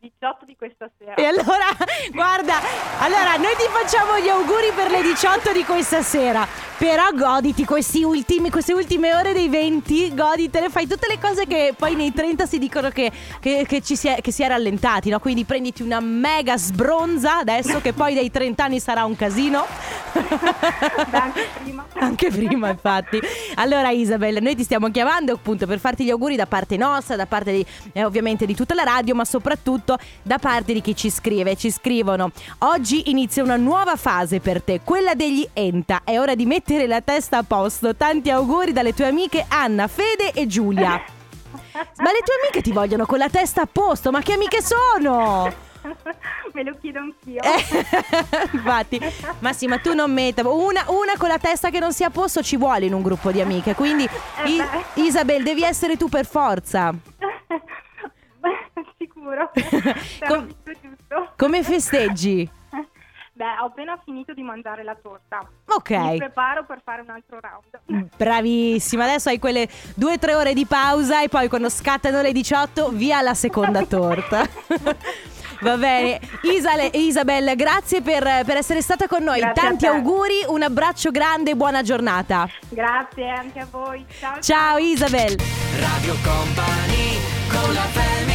18, 0.00 0.08
18 0.20 0.44
di 0.46 0.56
questa 0.56 0.90
sera. 0.98 1.14
E 1.14 1.24
allora, 1.24 1.68
guarda, 2.12 2.54
allora 3.00 3.36
noi 3.36 3.54
ti 3.56 3.66
facciamo 3.70 4.18
gli 4.18 4.28
auguri 4.28 4.70
per 4.74 4.90
le 4.90 5.02
18 5.02 5.52
di 5.52 5.64
questa 5.64 6.02
sera. 6.02 6.46
Però 6.80 7.10
goditi 7.12 7.64
questi 7.66 8.02
ultimi, 8.02 8.48
queste 8.48 8.72
ultime 8.72 9.14
ore 9.14 9.34
dei 9.34 9.50
20, 9.50 10.14
goditele, 10.14 10.70
fai 10.70 10.86
tutte 10.86 11.06
le 11.08 11.18
cose 11.18 11.46
che 11.46 11.74
poi 11.76 11.94
nei 11.94 12.12
30 12.12 12.46
si 12.46 12.58
dicono 12.58 12.88
che, 12.88 13.12
che- 13.38 13.66
che 13.68 13.82
ci 13.82 13.96
si 13.96 14.08
è, 14.08 14.20
che 14.22 14.32
si 14.32 14.42
è 14.42 14.48
rallentati, 14.48 15.10
no? 15.10 15.18
Quindi 15.20 15.44
prenditi 15.44 15.82
una 15.82 16.00
mega 16.00 16.56
sbronza 16.56 17.38
adesso 17.38 17.80
che 17.82 17.92
poi 17.92 18.14
dai 18.14 18.30
30 18.30 18.64
anni 18.64 18.80
sarà 18.80 19.04
un 19.04 19.14
casino. 19.14 19.66
Beh, 20.12 21.18
anche 21.18 21.48
prima. 21.62 21.86
Anche 22.00 22.30
prima, 22.30 22.70
infatti. 22.70 23.20
Allora, 23.56 23.90
Isabel, 23.90 24.42
noi 24.42 24.56
ti 24.56 24.62
stiamo 24.62 24.90
chiamando 24.90 25.34
appunto 25.34 25.66
per 25.66 25.78
farti 25.78 26.02
gli 26.04 26.10
auguri 26.10 26.34
da 26.34 26.46
parte 26.46 26.78
nostra, 26.78 27.14
da 27.14 27.26
parte 27.26 27.52
di, 27.52 27.66
eh, 27.92 28.04
ovviamente 28.04 28.46
di 28.46 28.54
tutta 28.54 28.72
la 28.74 28.84
radio, 28.84 29.14
ma 29.14 29.24
soprattutto 29.26 29.89
da 30.22 30.38
parte 30.38 30.72
di 30.72 30.80
chi 30.80 30.94
ci 30.94 31.10
scrive. 31.10 31.56
Ci 31.56 31.70
scrivono: 31.70 32.30
Oggi 32.58 33.10
inizia 33.10 33.42
una 33.42 33.56
nuova 33.56 33.96
fase 33.96 34.40
per 34.40 34.62
te, 34.62 34.80
quella 34.84 35.14
degli 35.14 35.46
Enta. 35.52 36.02
È 36.04 36.18
ora 36.18 36.34
di 36.34 36.46
mettere 36.46 36.86
la 36.86 37.00
testa 37.00 37.38
a 37.38 37.42
posto. 37.42 37.94
Tanti 37.94 38.30
auguri 38.30 38.72
dalle 38.72 38.94
tue 38.94 39.06
amiche 39.06 39.44
Anna, 39.48 39.86
Fede 39.88 40.32
e 40.32 40.46
Giulia. 40.46 40.90
Ma 41.72 42.10
le 42.10 42.22
tue 42.24 42.34
amiche 42.42 42.62
ti 42.62 42.72
vogliono 42.72 43.06
con 43.06 43.18
la 43.18 43.28
testa 43.28 43.62
a 43.62 43.68
posto, 43.70 44.10
ma 44.10 44.20
che 44.20 44.34
amiche 44.34 44.60
sono? 44.62 45.68
Me 46.52 46.64
lo 46.64 46.76
chiedo 46.80 46.98
anch'io. 46.98 47.40
Eh, 47.42 47.86
infatti, 48.52 49.00
ma 49.38 49.52
sì, 49.52 49.66
ma 49.66 49.78
tu 49.78 49.94
non 49.94 50.12
metta 50.12 50.46
una, 50.48 50.84
una 50.88 51.16
con 51.16 51.28
la 51.28 51.38
testa 51.38 51.70
che 51.70 51.78
non 51.78 51.92
sia 51.92 52.08
a 52.08 52.10
posto 52.10 52.42
ci 52.42 52.56
vuole 52.56 52.86
in 52.86 52.92
un 52.92 53.02
gruppo 53.02 53.30
di 53.30 53.40
amiche. 53.40 53.74
Quindi, 53.74 54.04
Eh. 54.04 55.02
Isabel, 55.02 55.42
devi 55.42 55.62
essere 55.62 55.96
tu 55.96 56.08
per 56.08 56.26
forza. 56.26 56.92
Sicuro. 59.20 59.50
Com-. 60.26 60.54
Come 61.36 61.62
festeggi? 61.62 62.48
Beh, 63.32 63.58
ho 63.62 63.66
appena 63.66 63.98
finito 64.04 64.34
di 64.34 64.42
mangiare 64.42 64.82
la 64.82 64.94
torta. 65.00 65.38
Mi 65.40 65.74
Ok, 65.74 66.16
preparo 66.18 66.64
per 66.66 66.80
fare 66.84 67.00
un 67.02 67.08
altro 67.10 67.38
round. 67.40 68.08
bravissima. 68.16 69.04
Adesso 69.04 69.30
hai 69.30 69.38
quelle 69.38 69.66
due 69.94 70.14
o 70.14 70.18
tre 70.18 70.34
ore 70.34 70.52
di 70.52 70.66
pausa 70.66 71.22
e 71.22 71.28
poi 71.28 71.48
quando 71.48 71.70
scattano 71.70 72.20
le 72.20 72.32
18, 72.32 72.90
via 72.90 73.22
la 73.22 73.32
seconda 73.34 73.84
torta. 73.86 74.46
Va 75.62 75.76
bene, 75.76 76.18
Isale- 76.42 76.90
Isabel, 76.94 77.54
grazie 77.54 78.00
per, 78.02 78.22
per 78.44 78.56
essere 78.56 78.80
stata 78.82 79.06
con 79.06 79.22
noi. 79.22 79.40
Grazie 79.40 79.62
Tanti 79.62 79.86
auguri, 79.86 80.44
un 80.48 80.62
abbraccio 80.62 81.10
grande 81.10 81.50
e 81.52 81.54
buona 81.56 81.82
giornata. 81.82 82.46
Grazie 82.68 83.28
anche 83.28 83.58
a 83.60 83.66
voi. 83.70 84.04
Ciao. 84.18 84.40
Ciao 84.40 84.78
Isabel. 84.78 85.36
Radio 85.78 86.14
Company 86.22 87.18
con 87.50 87.72
la 87.74 87.80
family 87.80 88.29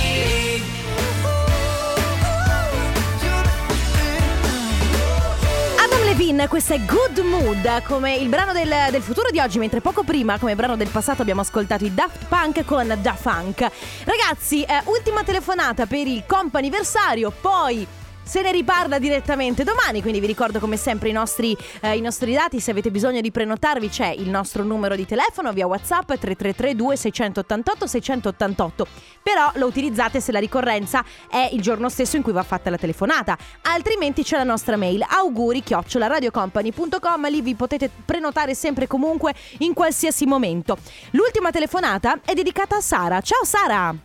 Adam 6.16 6.28
Levine, 6.28 6.48
questa 6.48 6.74
è 6.74 6.80
Good 6.80 7.20
Mood, 7.26 7.84
come 7.84 8.16
il 8.16 8.30
brano 8.30 8.54
del, 8.54 8.74
del 8.90 9.02
futuro 9.02 9.30
di 9.32 9.40
oggi, 9.40 9.60
mentre 9.60 9.82
poco 9.82 10.04
prima, 10.04 10.40
come 10.40 10.56
brano 10.56 10.78
del 10.78 10.88
passato, 10.88 11.22
abbiamo 11.22 11.42
ascoltato 11.42 11.84
i 11.84 11.94
Daft 11.94 12.28
Punk 12.30 12.64
con 12.64 12.98
Da 13.02 13.14
Funk. 13.16 13.70
Ragazzi, 14.06 14.64
eh, 14.64 14.82
ultima 14.86 15.24
telefonata 15.24 15.86
per 15.86 16.08
il 16.08 16.24
comp'anniversario, 16.26 17.32
poi... 17.42 17.86
Se 18.28 18.42
ne 18.42 18.52
riparla 18.52 18.98
direttamente 18.98 19.64
domani, 19.64 20.02
quindi 20.02 20.20
vi 20.20 20.26
ricordo 20.26 20.60
come 20.60 20.78
sempre 20.78 21.10
i 21.10 21.12
nostri, 21.12 21.56
eh, 21.80 21.96
i 21.96 22.02
nostri 22.02 22.34
dati, 22.34 22.60
se 22.60 22.72
avete 22.72 22.90
bisogno 22.90 23.22
di 23.22 23.30
prenotarvi 23.30 23.88
c'è 23.88 24.08
il 24.08 24.30
nostro 24.30 24.64
numero 24.64 24.96
di 24.96 25.06
telefono 25.06 25.54
via 25.54 25.68
Whatsapp 25.68 26.08
3332 26.08 26.98
688 26.98 27.88
688, 27.88 28.88
però 29.22 29.52
lo 29.56 29.68
utilizzate 29.68 30.20
se 30.20 30.32
la 30.32 30.40
ricorrenza 30.40 31.06
è 31.30 31.50
il 31.54 31.62
giorno 31.62 31.88
stesso 31.88 32.16
in 32.16 32.24
cui 32.24 32.32
va 32.32 32.42
fatta 32.42 32.72
la 32.72 32.78
telefonata, 32.78 33.38
altrimenti 33.62 34.24
c'è 34.24 34.38
la 34.38 34.44
nostra 34.44 34.76
mail 34.76 35.06
auguri 35.08 35.64
radiocompany.com, 35.66 37.30
lì 37.30 37.42
vi 37.42 37.54
potete 37.54 37.92
prenotare 38.04 38.56
sempre 38.56 38.86
e 38.86 38.88
comunque 38.88 39.36
in 39.60 39.74
qualsiasi 39.74 40.26
momento. 40.26 40.80
L'ultima 41.12 41.52
telefonata 41.52 42.20
è 42.26 42.34
dedicata 42.34 42.78
a 42.78 42.82
Sara, 42.82 43.22
ciao 43.22 43.46
Sara! 43.46 43.96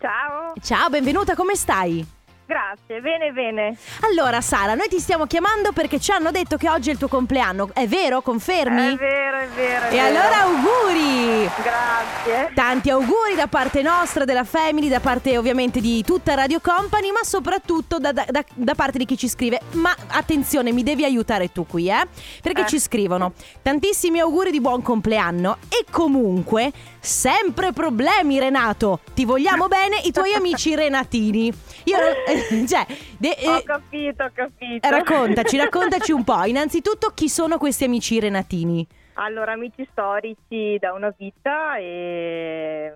Ciao. 0.00 0.54
Ciao, 0.62 0.88
benvenuta, 0.88 1.34
come 1.34 1.54
stai? 1.54 2.19
Grazie, 2.54 3.00
bene, 3.00 3.30
bene. 3.30 3.76
Allora 4.00 4.40
Sara, 4.40 4.74
noi 4.74 4.88
ti 4.88 4.98
stiamo 4.98 5.26
chiamando 5.26 5.70
perché 5.70 6.00
ci 6.00 6.10
hanno 6.10 6.32
detto 6.32 6.56
che 6.56 6.68
oggi 6.68 6.88
è 6.88 6.92
il 6.92 6.98
tuo 6.98 7.06
compleanno, 7.06 7.70
è 7.72 7.86
vero? 7.86 8.22
Confermi? 8.22 8.94
È 8.94 8.96
vero, 8.96 9.36
è 9.38 9.48
vero. 9.54 9.84
è 9.84 9.88
E 9.88 9.90
vero. 9.90 10.06
allora 10.06 10.40
auguri! 10.40 11.48
Grazie. 11.62 12.50
Tanti 12.52 12.90
auguri 12.90 13.36
da 13.36 13.46
parte 13.46 13.82
nostra, 13.82 14.24
della 14.24 14.42
Family, 14.42 14.88
da 14.88 14.98
parte 14.98 15.38
ovviamente 15.38 15.80
di 15.80 16.02
tutta 16.02 16.34
Radio 16.34 16.58
Company, 16.60 17.12
ma 17.12 17.20
soprattutto 17.22 18.00
da, 18.00 18.10
da- 18.10 18.26
da- 18.28 18.74
parte 18.74 18.98
di 18.98 19.04
chi 19.04 19.16
ci 19.16 19.28
scrive. 19.28 19.60
Ma 19.74 19.94
attenzione, 20.08 20.72
mi 20.72 20.82
devi 20.82 21.04
aiutare 21.04 21.52
tu 21.52 21.64
qui, 21.68 21.88
eh? 21.88 22.04
Perché 22.42 22.62
Eh. 22.62 22.66
ci 22.66 22.80
scrivono 22.80 23.32
tantissimi 23.62 24.18
auguri 24.18 24.50
di 24.50 24.60
buon 24.60 24.82
compleanno 24.82 25.58
e 25.68 25.84
comunque 25.88 26.72
sempre 27.00 27.72
problemi 27.72 28.38
Renato. 28.38 29.00
Ti 29.14 29.24
vogliamo 29.24 29.66
bene 29.68 29.98
i 30.04 30.12
tuoi 30.12 30.34
amici 30.34 30.74
renatini. 30.74 31.52
Io 31.84 31.96
non- 31.98 32.66
cioè, 32.68 32.86
de- 33.18 33.36
Ho 33.46 33.56
eh, 33.56 33.62
capito, 33.64 34.24
ho 34.24 34.30
capito. 34.32 34.88
raccontaci, 34.88 35.56
raccontaci 35.58 36.12
un 36.12 36.24
po'. 36.24 36.44
Innanzitutto 36.44 37.10
chi 37.14 37.28
sono 37.28 37.58
questi 37.58 37.84
amici 37.84 38.20
renatini? 38.20 38.86
Allora, 39.14 39.52
amici 39.52 39.86
storici 39.90 40.78
da 40.78 40.92
una 40.92 41.12
vita 41.16 41.76
e 41.76 42.94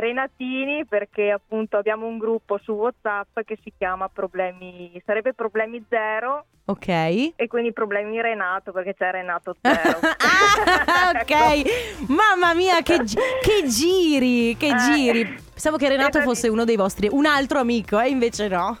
Renatini 0.00 0.86
perché 0.86 1.30
appunto 1.30 1.76
abbiamo 1.76 2.06
un 2.06 2.16
gruppo 2.18 2.58
su 2.62 2.72
WhatsApp 2.72 3.40
che 3.44 3.58
si 3.62 3.72
chiama 3.76 4.08
Problemi, 4.08 4.90
sarebbe 5.04 5.34
Problemi 5.34 5.84
Zero 5.88 6.46
Ok. 6.64 6.88
e 6.88 7.34
quindi 7.48 7.72
Problemi 7.72 8.20
Renato 8.20 8.72
perché 8.72 8.94
c'è 8.94 9.10
Renato 9.10 9.54
Zero. 9.60 9.98
ah, 10.86 11.10
ok. 11.20 12.08
Mamma 12.08 12.54
mia, 12.54 12.80
che, 12.82 13.00
che 13.42 13.66
giri, 13.66 14.56
che 14.56 14.68
Eh. 14.68 14.76
giri. 14.76 15.24
Pensavo 15.50 15.76
che 15.76 15.88
Renato 15.88 16.18
Eh, 16.18 16.22
fosse 16.22 16.48
uno 16.48 16.64
dei 16.64 16.76
vostri, 16.76 17.08
un 17.10 17.26
altro 17.26 17.58
amico, 17.58 18.00
e 18.00 18.08
invece 18.08 18.48
no. 18.48 18.78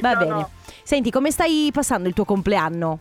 Va 0.00 0.12
No, 0.12 0.18
bene. 0.18 0.30
no. 0.30 0.50
Senti, 0.82 1.10
come 1.12 1.30
stai 1.30 1.70
passando 1.72 2.08
il 2.08 2.14
tuo 2.14 2.24
compleanno? 2.24 2.98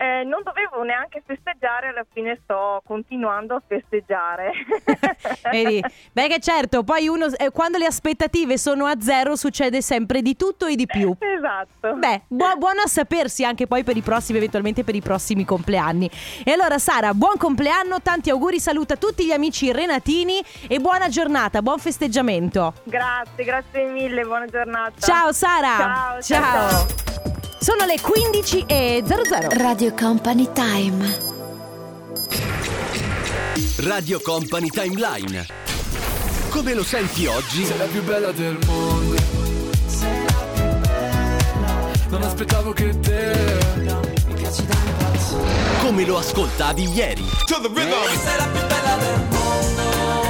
Eh, 0.00 0.22
non 0.22 0.42
dovevo 0.44 0.84
neanche 0.84 1.22
festeggiare, 1.26 1.88
alla 1.88 2.06
fine 2.12 2.38
sto 2.44 2.80
continuando 2.86 3.56
a 3.56 3.62
festeggiare. 3.66 4.52
Vedi? 5.50 5.82
Beh, 6.12 6.28
che 6.28 6.38
certo, 6.38 6.84
poi 6.84 7.08
uno, 7.08 7.26
eh, 7.36 7.50
quando 7.50 7.78
le 7.78 7.86
aspettative 7.86 8.58
sono 8.58 8.86
a 8.86 8.94
zero, 9.00 9.34
succede 9.34 9.82
sempre 9.82 10.22
di 10.22 10.36
tutto 10.36 10.66
e 10.66 10.76
di 10.76 10.86
più. 10.86 11.12
Esatto. 11.38 11.94
Beh, 11.94 12.22
buo- 12.26 12.56
buono 12.56 12.80
a 12.80 12.88
sapersi 12.88 13.44
anche 13.44 13.66
poi 13.68 13.84
per 13.84 13.96
i 13.96 14.00
prossimi, 14.00 14.38
eventualmente 14.38 14.82
per 14.82 14.94
i 14.96 15.00
prossimi 15.00 15.44
compleanni. 15.44 16.10
E 16.44 16.52
allora, 16.52 16.78
Sara, 16.78 17.14
buon 17.14 17.36
compleanno, 17.36 18.00
tanti 18.00 18.30
auguri, 18.30 18.58
saluta 18.58 18.96
tutti 18.96 19.24
gli 19.24 19.32
amici 19.32 19.70
renatini 19.72 20.40
e 20.68 20.78
buona 20.80 21.08
giornata, 21.08 21.62
buon 21.62 21.78
festeggiamento. 21.78 22.74
Grazie, 22.84 23.44
grazie 23.44 23.84
mille, 23.84 24.22
buona 24.24 24.46
giornata. 24.46 25.00
Ciao 25.00 25.32
Sara! 25.32 25.76
Ciao, 25.76 26.22
ciao, 26.22 26.86
ciao. 26.86 27.37
Sono 27.60 27.84
le 27.86 28.00
15 28.00 28.64
e 28.68 29.02
00. 29.04 29.48
Radio 29.50 29.92
Company 29.92 30.48
Time. 30.52 31.18
Radio 33.78 34.20
Company 34.20 34.68
Timeline. 34.68 35.44
Come 36.50 36.74
lo 36.74 36.84
senti 36.84 37.26
oggi? 37.26 37.64
Sei 37.64 37.76
la 37.76 37.86
più 37.86 38.02
bella 38.04 38.30
del 38.30 38.56
mondo. 38.64 39.16
Non 42.10 42.22
aspettavo 42.22 42.72
che 42.72 42.96
te. 43.00 43.58
Mi 44.28 44.34
piaci 44.34 44.64
da 44.64 44.76
impazzire. 44.86 45.80
Come 45.80 46.04
lo 46.06 46.18
ascoltavi 46.18 46.90
ieri? 46.92 47.24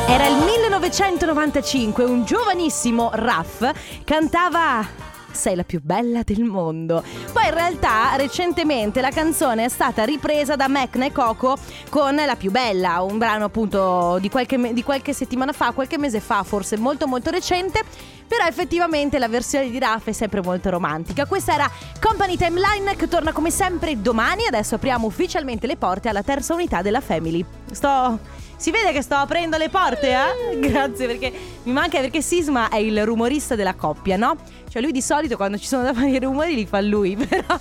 Era 0.08 0.26
il 0.26 0.36
1995, 0.36 2.04
un 2.04 2.24
giovanissimo 2.24 3.10
Raff 3.12 3.70
cantava 4.04 5.07
sei 5.38 5.54
la 5.54 5.62
più 5.62 5.80
bella 5.82 6.22
del 6.24 6.42
mondo. 6.42 7.02
Poi 7.32 7.44
in 7.44 7.54
realtà 7.54 8.16
recentemente 8.16 9.00
la 9.00 9.10
canzone 9.10 9.64
è 9.64 9.68
stata 9.68 10.04
ripresa 10.04 10.56
da 10.56 10.66
Mecna 10.66 11.06
e 11.06 11.12
Coco 11.12 11.56
con 11.88 12.16
La 12.16 12.34
più 12.34 12.50
bella, 12.50 13.00
un 13.02 13.18
brano 13.18 13.44
appunto 13.44 14.18
di 14.20 14.28
qualche, 14.28 14.72
di 14.74 14.82
qualche 14.82 15.12
settimana 15.12 15.52
fa, 15.52 15.70
qualche 15.70 15.96
mese 15.96 16.18
fa, 16.18 16.42
forse 16.42 16.76
molto 16.76 17.06
molto 17.06 17.30
recente. 17.30 17.82
Però 18.26 18.44
effettivamente 18.44 19.18
la 19.18 19.28
versione 19.28 19.70
di 19.70 19.78
Raf 19.78 20.08
è 20.08 20.12
sempre 20.12 20.42
molto 20.42 20.68
romantica. 20.68 21.24
Questa 21.24 21.54
era 21.54 21.70
Company 21.98 22.36
Timeline 22.36 22.94
che 22.94 23.08
torna 23.08 23.32
come 23.32 23.50
sempre 23.50 23.98
domani. 24.02 24.44
Adesso 24.44 24.74
apriamo 24.74 25.06
ufficialmente 25.06 25.66
le 25.66 25.76
porte 25.76 26.10
alla 26.10 26.22
terza 26.22 26.52
unità 26.52 26.82
della 26.82 27.00
Family. 27.00 27.42
Sto... 27.70 28.46
Si 28.58 28.72
vede 28.72 28.90
che 28.90 29.02
sto 29.02 29.14
aprendo 29.14 29.56
le 29.56 29.68
porte, 29.68 30.10
eh? 30.10 30.58
Grazie 30.58 31.06
perché 31.06 31.32
mi 31.62 31.70
manca 31.70 32.00
perché 32.00 32.20
Sisma 32.20 32.68
è 32.68 32.78
il 32.78 33.04
rumorista 33.04 33.54
della 33.54 33.74
coppia, 33.74 34.16
no? 34.16 34.36
Cioè 34.68 34.82
lui 34.82 34.90
di 34.90 35.00
solito 35.00 35.36
quando 35.36 35.58
ci 35.58 35.66
sono 35.66 35.84
da 35.84 35.94
fare 35.94 36.10
i 36.10 36.18
rumori 36.18 36.56
li 36.56 36.66
fa 36.66 36.80
lui, 36.80 37.14
però, 37.16 37.56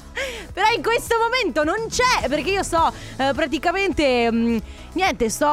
però 0.52 0.68
in 0.76 0.82
questo 0.82 1.16
momento 1.20 1.64
non 1.64 1.86
c'è 1.88 2.28
perché 2.28 2.50
io 2.50 2.64
sto 2.64 2.92
eh, 3.18 3.32
praticamente... 3.36 4.32
mh, 4.32 4.62
niente, 4.94 5.30
sto... 5.30 5.46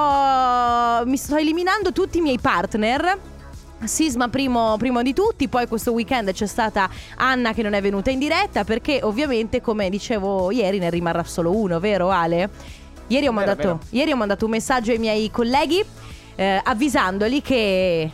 mi 1.05 1.17
sto 1.19 1.37
eliminando 1.37 1.93
tutti 1.93 2.19
i 2.19 2.21
miei 2.23 2.39
partner. 2.39 3.33
Sisma 3.85 4.29
primo, 4.29 4.77
primo 4.79 5.03
di 5.03 5.13
tutti, 5.13 5.47
poi 5.49 5.67
questo 5.67 5.93
weekend 5.93 6.33
c'è 6.33 6.47
stata 6.47 6.89
Anna 7.17 7.53
che 7.53 7.61
non 7.61 7.75
è 7.75 7.83
venuta 7.83 8.11
in 8.11 8.19
diretta 8.19 8.65
perché 8.65 9.01
ovviamente 9.03 9.61
come 9.61 9.91
dicevo 9.91 10.51
ieri 10.51 10.79
ne 10.79 10.89
rimarrà 10.89 11.23
solo 11.23 11.55
uno, 11.55 11.79
vero 11.81 12.09
Ale? 12.09 12.49
Ieri 13.09 13.27
ho, 13.27 13.33
Vero, 13.33 13.47
mandato, 13.47 13.63
vero. 13.63 13.81
ieri 13.91 14.13
ho 14.13 14.17
mandato 14.17 14.45
un 14.47 14.51
messaggio 14.53 14.91
ai 14.93 14.99
miei 14.99 15.31
colleghi 15.31 15.85
eh, 16.37 16.61
avvisandoli 16.63 17.43
che 17.43 18.11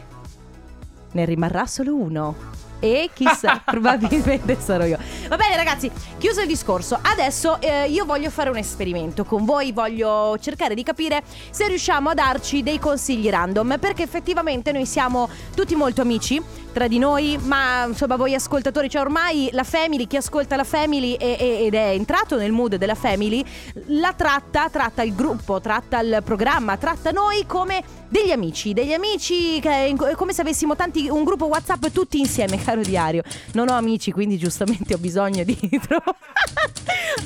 ne 1.12 1.24
rimarrà 1.24 1.66
solo 1.66 1.94
uno. 1.94 2.34
E 2.80 3.10
chissà, 3.12 3.60
probabilmente 3.64 4.56
sarò 4.58 4.84
io. 4.84 4.98
Va 5.28 5.36
bene, 5.36 5.54
ragazzi, 5.56 5.90
chiuso 6.18 6.40
il 6.40 6.46
discorso. 6.46 6.98
Adesso 7.00 7.60
eh, 7.60 7.88
io 7.88 8.04
voglio 8.04 8.30
fare 8.30 8.50
un 8.50 8.56
esperimento 8.56 9.24
con 9.24 9.44
voi. 9.44 9.72
Voglio 9.72 10.36
cercare 10.40 10.74
di 10.74 10.82
capire 10.82 11.22
se 11.50 11.68
riusciamo 11.68 12.10
a 12.10 12.14
darci 12.14 12.62
dei 12.62 12.78
consigli 12.78 13.28
random. 13.28 13.78
Perché 13.78 14.02
effettivamente 14.02 14.72
noi 14.72 14.86
siamo 14.86 15.28
tutti 15.54 15.74
molto 15.76 16.00
amici 16.00 16.42
tra 16.72 16.88
di 16.88 16.98
noi. 16.98 17.38
Ma 17.42 17.84
insomma, 17.84 18.16
voi 18.16 18.34
ascoltatori, 18.34 18.88
cioè 18.88 19.02
ormai 19.02 19.50
la 19.52 19.64
family, 19.64 20.06
chi 20.06 20.16
ascolta 20.16 20.56
la 20.56 20.64
family 20.64 21.14
e- 21.14 21.36
e- 21.38 21.64
ed 21.66 21.74
è 21.74 21.90
entrato 21.90 22.36
nel 22.36 22.52
mood 22.52 22.76
della 22.76 22.94
family, 22.94 23.44
la 23.88 24.12
tratta, 24.14 24.68
tratta 24.70 25.02
il 25.02 25.14
gruppo, 25.14 25.60
tratta 25.60 26.00
il 26.00 26.22
programma, 26.24 26.76
tratta 26.76 27.10
noi 27.10 27.44
come 27.46 27.82
degli 28.08 28.32
amici, 28.32 28.72
degli 28.72 28.92
amici 28.92 29.60
che 29.60 29.94
come 30.16 30.32
se 30.32 30.40
avessimo 30.40 30.74
tanti 30.74 31.08
un 31.08 31.22
gruppo 31.22 31.46
WhatsApp 31.46 31.86
tutti 31.92 32.18
insieme, 32.18 32.58
caro 32.70 32.82
diario. 32.82 33.22
Non 33.52 33.68
ho 33.68 33.74
amici, 33.74 34.12
quindi 34.12 34.38
giustamente 34.38 34.94
ho 34.94 34.98
bisogno 34.98 35.42
di 35.44 35.58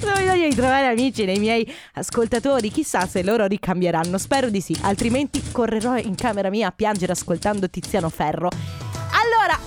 trovare 0.01 0.49
di 0.49 0.55
trovare 0.55 0.87
amici 0.87 1.25
nei 1.25 1.39
miei 1.39 1.71
ascoltatori. 1.95 2.71
Chissà 2.71 3.07
se 3.07 3.23
loro 3.23 3.47
ricambieranno. 3.47 4.19
Spero 4.19 4.49
di 4.49 4.61
sì, 4.61 4.77
altrimenti 4.83 5.43
correrò 5.53 5.97
in 5.97 6.15
camera 6.15 6.49
mia 6.51 6.69
a 6.69 6.73
piangere 6.73 7.13
ascoltando 7.13 7.69
Tiziano 7.69 8.09
Ferro. 8.09 8.49
Allora, 9.13 9.59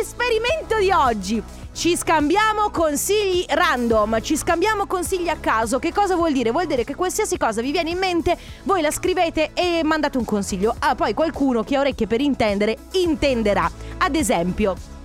esperimento 0.00 0.78
di 0.78 0.90
oggi. 0.90 1.42
Ci 1.72 1.94
scambiamo 1.94 2.70
consigli 2.70 3.44
random, 3.46 4.22
ci 4.22 4.34
scambiamo 4.34 4.86
consigli 4.86 5.28
a 5.28 5.36
caso. 5.36 5.78
Che 5.78 5.92
cosa 5.92 6.16
vuol 6.16 6.32
dire? 6.32 6.50
Vuol 6.50 6.66
dire 6.66 6.84
che 6.84 6.94
qualsiasi 6.94 7.36
cosa 7.36 7.60
vi 7.60 7.70
viene 7.70 7.90
in 7.90 7.98
mente, 7.98 8.38
voi 8.62 8.80
la 8.80 8.90
scrivete 8.90 9.50
e 9.52 9.82
mandate 9.84 10.16
un 10.16 10.24
consiglio. 10.24 10.74
Ah, 10.78 10.94
poi 10.94 11.12
qualcuno 11.12 11.62
che 11.64 11.76
ha 11.76 11.80
orecchie 11.80 12.06
per 12.06 12.22
intendere, 12.22 12.78
intenderà. 12.92 13.70
Ad 13.98 14.14
esempio, 14.14 14.95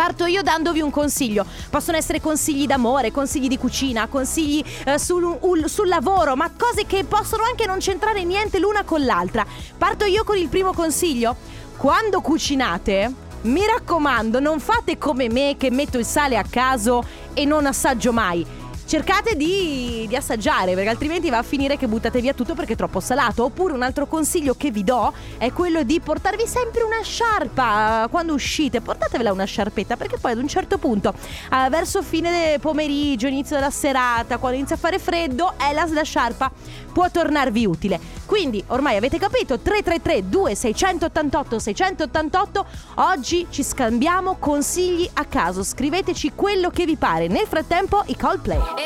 Parto 0.00 0.24
io 0.24 0.40
dandovi 0.40 0.80
un 0.80 0.88
consiglio. 0.90 1.44
Possono 1.68 1.98
essere 1.98 2.22
consigli 2.22 2.64
d'amore, 2.64 3.12
consigli 3.12 3.48
di 3.48 3.58
cucina, 3.58 4.06
consigli 4.06 4.64
eh, 4.86 4.98
sul, 4.98 5.22
ul- 5.40 5.68
sul 5.68 5.88
lavoro, 5.88 6.34
ma 6.36 6.50
cose 6.56 6.86
che 6.86 7.04
possono 7.04 7.42
anche 7.42 7.66
non 7.66 7.80
c'entrare 7.80 8.24
niente 8.24 8.58
l'una 8.58 8.82
con 8.82 9.04
l'altra. 9.04 9.44
Parto 9.76 10.06
io 10.06 10.24
con 10.24 10.38
il 10.38 10.48
primo 10.48 10.72
consiglio. 10.72 11.36
Quando 11.76 12.22
cucinate, 12.22 13.12
mi 13.42 13.60
raccomando, 13.66 14.40
non 14.40 14.58
fate 14.58 14.96
come 14.96 15.28
me 15.28 15.56
che 15.58 15.70
metto 15.70 15.98
il 15.98 16.06
sale 16.06 16.38
a 16.38 16.44
caso 16.48 17.04
e 17.34 17.44
non 17.44 17.66
assaggio 17.66 18.10
mai. 18.10 18.59
Cercate 18.90 19.36
di, 19.36 20.04
di 20.08 20.16
assaggiare 20.16 20.74
perché 20.74 20.88
altrimenti 20.88 21.30
va 21.30 21.38
a 21.38 21.44
finire 21.44 21.76
che 21.76 21.86
buttate 21.86 22.20
via 22.20 22.34
tutto 22.34 22.54
perché 22.54 22.72
è 22.72 22.76
troppo 22.76 22.98
salato. 22.98 23.44
Oppure 23.44 23.72
un 23.72 23.82
altro 23.82 24.08
consiglio 24.08 24.54
che 24.54 24.72
vi 24.72 24.82
do 24.82 25.12
è 25.38 25.52
quello 25.52 25.84
di 25.84 26.00
portarvi 26.00 26.44
sempre 26.44 26.82
una 26.82 27.00
sciarpa 27.00 28.08
quando 28.10 28.32
uscite. 28.32 28.80
Portatevela 28.80 29.30
una 29.30 29.44
sciarpetta 29.44 29.96
perché 29.96 30.18
poi 30.18 30.32
ad 30.32 30.38
un 30.38 30.48
certo 30.48 30.78
punto, 30.78 31.14
eh, 31.14 31.68
verso 31.70 32.02
fine 32.02 32.58
pomeriggio, 32.60 33.28
inizio 33.28 33.54
della 33.54 33.70
serata, 33.70 34.38
quando 34.38 34.58
inizia 34.58 34.74
a 34.74 34.80
fare 34.80 34.98
freddo, 34.98 35.54
è 35.56 35.72
la, 35.72 35.86
la 35.88 36.02
sciarpa 36.02 36.50
può 36.92 37.08
tornarvi 37.08 37.66
utile. 37.66 38.00
Quindi 38.26 38.60
ormai 38.68 38.96
avete 38.96 39.18
capito 39.18 39.60
333 39.60 40.28
2688 40.28 41.58
688 41.60 42.66
oggi 42.96 43.46
ci 43.50 43.62
scambiamo 43.62 44.34
consigli 44.40 45.08
a 45.12 45.24
caso. 45.26 45.62
Scriveteci 45.62 46.32
quello 46.34 46.70
che 46.70 46.84
vi 46.86 46.96
pare. 46.96 47.28
Nel 47.28 47.46
frattempo 47.46 48.02
i 48.06 48.16
Coldplay. 48.16 48.79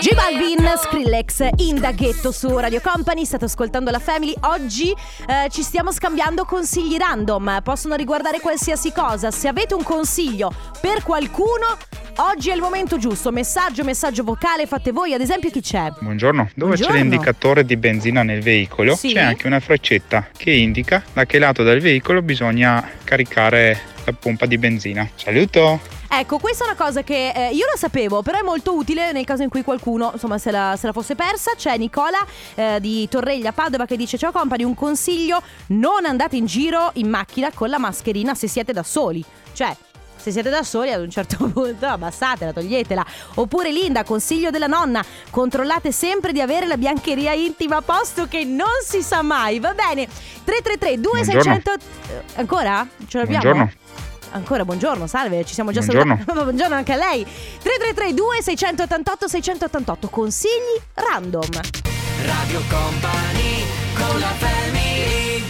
G 0.00 0.14
Balvin, 0.14 0.72
Skrillex, 0.76 1.48
Indaghetto 1.56 2.32
su 2.32 2.56
Radio 2.58 2.80
Company, 2.82 3.24
state 3.26 3.44
ascoltando 3.44 3.90
la 3.90 3.98
Family. 3.98 4.34
Oggi 4.40 4.90
eh, 4.90 5.48
ci 5.50 5.62
stiamo 5.62 5.92
scambiando 5.92 6.44
consigli 6.44 6.96
random, 6.96 7.60
possono 7.62 7.94
riguardare 7.94 8.40
qualsiasi 8.40 8.90
cosa. 8.92 9.30
Se 9.30 9.46
avete 9.48 9.74
un 9.74 9.82
consiglio 9.82 10.50
per 10.80 11.02
qualcuno, 11.02 11.76
oggi 12.16 12.50
è 12.50 12.54
il 12.54 12.60
momento 12.60 12.96
giusto. 12.96 13.30
Messaggio, 13.32 13.84
messaggio 13.84 14.24
vocale, 14.24 14.66
fate 14.66 14.92
voi. 14.92 15.12
Ad 15.12 15.20
esempio 15.20 15.50
chi 15.50 15.60
c'è? 15.60 15.90
Buongiorno, 16.00 16.50
dove 16.54 16.72
Buongiorno. 16.76 16.94
c'è 16.94 17.00
l'indicatore 17.00 17.64
di 17.64 17.76
benzina 17.76 18.22
nel 18.22 18.40
veicolo 18.42 18.96
Sì. 18.96 19.12
c'è 19.12 19.20
anche 19.20 19.46
una 19.46 19.60
freccetta 19.60 20.28
che 20.36 20.52
indica 20.52 21.02
da 21.12 21.26
che 21.26 21.38
lato 21.38 21.62
del 21.62 21.80
veicolo 21.80 22.22
bisogna 22.22 22.86
caricare 23.04 23.78
la 24.04 24.12
pompa 24.12 24.46
di 24.46 24.56
benzina. 24.58 25.06
Saluto! 25.14 25.80
Ecco, 26.16 26.38
questa 26.38 26.62
è 26.62 26.68
una 26.68 26.76
cosa 26.76 27.02
che 27.02 27.30
eh, 27.34 27.50
io 27.50 27.66
la 27.66 27.76
sapevo, 27.76 28.22
però 28.22 28.38
è 28.38 28.42
molto 28.42 28.72
utile 28.74 29.10
nel 29.10 29.24
caso 29.24 29.42
in 29.42 29.48
cui 29.48 29.64
qualcuno, 29.64 30.10
insomma, 30.12 30.38
se 30.38 30.52
la, 30.52 30.76
se 30.78 30.86
la 30.86 30.92
fosse 30.92 31.16
persa. 31.16 31.54
C'è 31.56 31.76
Nicola 31.76 32.24
eh, 32.54 32.78
di 32.80 33.08
Torreglia 33.08 33.50
Padova 33.50 33.84
che 33.84 33.96
dice: 33.96 34.16
Ciao 34.16 34.30
company, 34.30 34.62
un 34.62 34.74
consiglio: 34.74 35.42
non 35.68 36.04
andate 36.04 36.36
in 36.36 36.46
giro 36.46 36.90
in 36.94 37.08
macchina 37.08 37.50
con 37.52 37.68
la 37.68 37.78
mascherina 37.78 38.34
se 38.36 38.46
siete 38.46 38.72
da 38.72 38.84
soli. 38.84 39.24
Cioè. 39.52 39.76
Se 40.16 40.30
siete 40.30 40.48
da 40.48 40.62
soli 40.62 40.90
ad 40.90 41.02
un 41.02 41.10
certo 41.10 41.36
punto 41.52 41.84
abbassatela, 41.84 42.52
toglietela. 42.52 43.04
Oppure 43.34 43.70
Linda, 43.70 44.04
consiglio 44.04 44.48
della 44.48 44.68
nonna, 44.68 45.04
controllate 45.28 45.92
sempre 45.92 46.32
di 46.32 46.40
avere 46.40 46.64
la 46.66 46.78
biancheria 46.78 47.32
intima 47.32 47.76
a 47.76 47.82
posto 47.82 48.26
che 48.26 48.44
non 48.44 48.70
si 48.86 49.02
sa 49.02 49.20
mai. 49.20 49.58
Va 49.60 49.74
bene. 49.74 50.06
333 50.44 50.98
2600 51.00 51.72
Eh, 51.72 52.22
Ancora? 52.36 52.86
Ce 53.06 53.18
l'abbiamo? 53.18 53.42
Buongiorno. 53.42 53.83
Ancora 54.34 54.64
buongiorno, 54.64 55.06
salve, 55.06 55.44
ci 55.44 55.54
siamo 55.54 55.70
già 55.70 55.80
Buongiorno. 55.80 56.16
salutati. 56.16 56.42
Buongiorno 56.42 56.74
anche 56.74 56.92
a 56.92 56.96
lei. 56.96 57.24
333 57.24 58.14
2688 58.14 59.28
688 59.28 60.08
consigli 60.08 60.80
random. 60.94 61.48
Radio 62.24 62.60
Company 62.68 63.64
con 63.94 64.18
la 64.18 64.26
family 64.38 65.42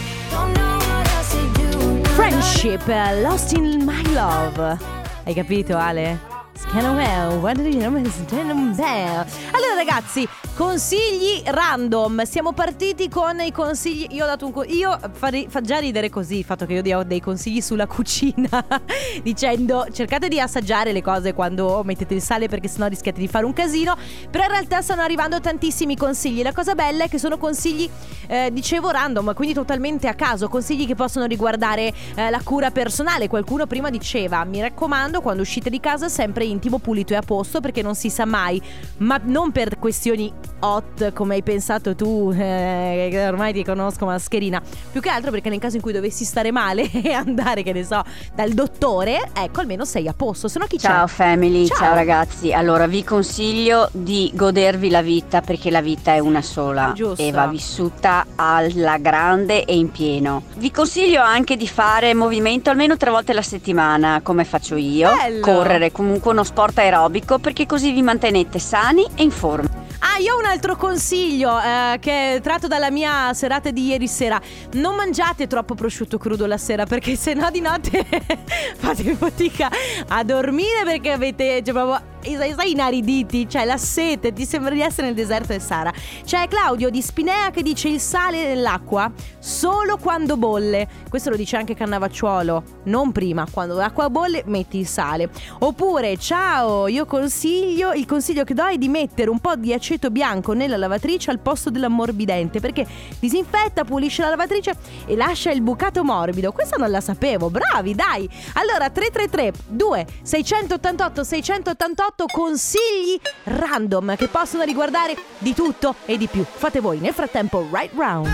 Friendship, 2.13 2.87
eh, 2.87 3.21
Lost 3.21 3.51
in 3.53 3.83
My 3.83 4.13
Love. 4.13 4.77
Hai 5.25 5.33
capito, 5.33 5.75
Ale? 5.77 6.19
Scanawell, 6.57 7.39
what 7.39 7.55
do 7.57 7.63
you 7.67 7.79
know? 7.79 8.03
Scanawell. 8.09 9.25
Allora 9.51 9.73
ragazzi, 9.75 10.27
consigli 10.55 11.41
random. 11.43 12.23
Siamo 12.23 12.53
partiti 12.53 13.09
con 13.09 13.41
i 13.41 13.51
consigli. 13.51 14.07
Io 14.11 14.23
ho 14.23 14.27
dato 14.27 14.45
un 14.45 14.53
co- 14.53 14.63
io 14.63 14.97
farei- 15.11 15.47
fa 15.49 15.59
già 15.59 15.79
ridere 15.79 16.09
così 16.09 16.37
il 16.37 16.45
fatto 16.45 16.65
che 16.65 16.73
io 16.73 16.81
dia 16.81 17.03
dei 17.03 17.19
consigli 17.19 17.59
sulla 17.59 17.87
cucina 17.87 18.65
dicendo 19.21 19.85
cercate 19.91 20.29
di 20.29 20.39
assaggiare 20.39 20.93
le 20.93 21.01
cose 21.01 21.33
quando 21.33 21.81
mettete 21.83 22.13
il 22.13 22.21
sale 22.21 22.47
perché 22.47 22.69
sennò 22.69 22.87
rischiate 22.87 23.19
di 23.19 23.27
fare 23.27 23.43
un 23.45 23.51
casino, 23.51 23.97
però 24.31 24.45
in 24.45 24.51
realtà 24.51 24.81
stanno 24.81 25.01
arrivando 25.01 25.41
tantissimi 25.41 25.97
consigli. 25.97 26.41
La 26.41 26.53
cosa 26.53 26.73
bella 26.73 27.03
è 27.03 27.09
che 27.09 27.19
sono 27.19 27.37
consigli 27.37 27.89
eh, 28.27 28.49
dicevo 28.51 28.89
random, 28.91 29.33
quindi 29.33 29.53
totalmente 29.53 30.07
a 30.07 30.13
caso, 30.13 30.47
consigli 30.47 30.87
che 30.87 30.95
possono 30.95 31.25
riguardare 31.25 31.93
eh, 32.15 32.29
la 32.29 32.39
cura 32.41 32.71
personale. 32.71 33.27
Qualcuno 33.27 33.67
prima 33.67 33.89
diceva 33.89 34.43
"Mi 34.45 34.61
raccomando, 34.61 35.19
quando 35.19 35.41
uscite 35.41 35.69
di 35.69 35.81
casa 35.81 36.07
sempre 36.07 36.45
intimo, 36.45 36.79
pulito 36.79 37.11
e 37.11 37.17
a 37.17 37.21
posto 37.21 37.59
perché 37.59 37.81
non 37.81 37.93
si 37.93 38.09
sa 38.09 38.23
mai". 38.25 38.61
Ma 38.97 39.19
non 39.21 39.51
per 39.51 39.77
questioni 39.79 40.31
hot 40.59 41.13
come 41.13 41.35
hai 41.35 41.43
pensato 41.43 41.95
tu, 41.95 42.31
eh, 42.33 43.07
che 43.11 43.27
ormai 43.27 43.53
ti 43.53 43.63
conosco 43.63 44.05
mascherina, 44.05 44.61
più 44.91 45.01
che 45.01 45.09
altro 45.09 45.31
perché 45.31 45.49
nel 45.49 45.59
caso 45.59 45.75
in 45.75 45.81
cui 45.81 45.93
dovessi 45.93 46.23
stare 46.25 46.51
male 46.51 46.89
e 46.91 47.11
andare, 47.11 47.63
che 47.63 47.73
ne 47.73 47.83
so, 47.83 48.03
dal 48.33 48.51
dottore, 48.51 49.29
ecco, 49.33 49.59
almeno 49.59 49.85
sei 49.85 50.07
a 50.07 50.13
posto, 50.13 50.47
se 50.47 50.59
no 50.59 50.65
chi 50.65 50.77
c'è? 50.77 50.87
Ciao 50.87 51.07
family, 51.07 51.67
Ciao. 51.67 51.77
ciao. 51.77 51.93
ragazzi. 51.93 52.53
Allora 52.53 52.87
vi 52.87 53.03
consiglio 53.03 53.89
di 53.91 54.31
godervi 54.33 54.89
la 54.89 55.01
vita 55.01 55.41
perché 55.41 55.69
la 55.69 55.81
vita 55.81 56.13
è 56.13 56.19
una 56.19 56.41
sola 56.41 56.91
Giusto. 56.95 57.21
e 57.21 57.31
va 57.31 57.47
vissuta 57.47 58.25
alla 58.35 58.97
grande 58.97 59.65
e 59.65 59.75
in 59.75 59.91
pieno. 59.91 60.43
Vi 60.55 60.71
consiglio 60.71 61.21
anche 61.21 61.55
di 61.57 61.67
fare 61.67 62.13
movimento 62.13 62.69
almeno 62.69 62.97
tre 62.97 63.11
volte 63.11 63.31
alla 63.31 63.41
settimana 63.41 64.21
come 64.21 64.43
faccio 64.43 64.75
io. 64.75 65.11
Bello. 65.15 65.41
Correre 65.41 65.91
comunque 65.91 66.31
uno 66.31 66.43
sport 66.43 66.77
aerobico 66.79 67.39
perché 67.39 67.65
così 67.65 67.91
vi 67.91 68.01
mantenete 68.01 68.59
sani 68.59 69.05
e 69.15 69.23
in 69.23 69.31
forma. 69.31 69.83
Ah, 70.15 70.19
io 70.19 70.35
ho 70.35 70.39
un 70.39 70.45
altro 70.45 70.77
consiglio 70.77 71.59
eh, 71.59 71.97
che 71.99 72.35
è 72.35 72.41
tratto 72.41 72.67
dalla 72.67 72.89
mia 72.89 73.33
serata 73.33 73.69
di 73.69 73.87
ieri 73.87 74.07
sera. 74.07 74.39
Non 74.75 74.95
mangiate 74.95 75.45
troppo 75.45 75.75
prosciutto 75.75 76.17
crudo 76.17 76.45
la 76.45 76.57
sera 76.57 76.85
perché 76.85 77.17
sennò 77.17 77.49
di 77.49 77.59
notte 77.59 78.05
fate 78.79 79.13
fatica 79.15 79.69
a 80.07 80.23
dormire 80.23 80.85
perché 80.85 81.11
avete 81.11 81.61
cioè, 81.61 81.73
proprio 81.73 82.13
sai, 82.55 82.71
inariditi, 82.71 83.47
cioè 83.47 83.65
la 83.65 83.77
sete, 83.77 84.33
ti 84.33 84.45
sembra 84.45 84.73
di 84.73 84.81
essere 84.81 85.07
nel 85.07 85.15
deserto 85.15 85.47
del 85.47 85.61
Sahara. 85.61 85.93
C'è 86.23 86.47
Claudio 86.47 86.89
di 86.89 87.01
Spinea 87.01 87.51
che 87.51 87.61
dice 87.61 87.87
il 87.89 87.99
sale 87.99 88.47
nell'acqua 88.47 89.11
solo 89.39 89.97
quando 89.97 90.37
bolle. 90.37 90.87
Questo 91.09 91.29
lo 91.29 91.35
dice 91.35 91.57
anche 91.57 91.75
Cannavacciuolo, 91.75 92.63
non 92.85 93.11
prima, 93.11 93.45
quando 93.49 93.75
l'acqua 93.75 94.09
bolle 94.09 94.43
metti 94.47 94.77
il 94.77 94.87
sale. 94.87 95.29
Oppure, 95.59 96.17
ciao, 96.17 96.87
io 96.87 97.05
consiglio, 97.05 97.93
il 97.93 98.05
consiglio 98.05 98.43
che 98.43 98.53
do 98.53 98.65
è 98.65 98.77
di 98.77 98.87
mettere 98.87 99.29
un 99.29 99.39
po' 99.39 99.55
di 99.55 99.73
aceto 99.73 100.09
bianco 100.09 100.53
nella 100.53 100.77
lavatrice 100.77 101.29
al 101.29 101.39
posto 101.39 101.69
dell'ammorbidente 101.69 102.59
perché 102.59 102.87
disinfetta, 103.19 103.83
pulisce 103.83 104.21
la 104.23 104.29
lavatrice 104.29 104.75
e 105.05 105.15
lascia 105.15 105.51
il 105.51 105.61
bucato 105.61 106.03
morbido. 106.03 106.51
Questa 106.51 106.77
non 106.77 106.89
la 106.89 107.01
sapevo, 107.01 107.49
bravi, 107.49 107.93
dai. 107.93 108.29
Allora 108.53 108.89
333 108.89 109.53
2 109.67 110.05
688 110.21 111.23
688 111.23 112.14
consigli 112.25 113.19
random 113.43 114.15
che 114.15 114.29
possono 114.29 114.63
riguardare 114.63 115.15
di 115.37 115.53
tutto 115.53 115.95
e 116.05 116.17
di 116.17 116.27
più. 116.27 116.45
Fate 116.45 116.79
voi 116.79 116.99
nel 116.99 117.13
frattempo 117.13 117.67
right 117.69 117.93
round. 117.93 118.27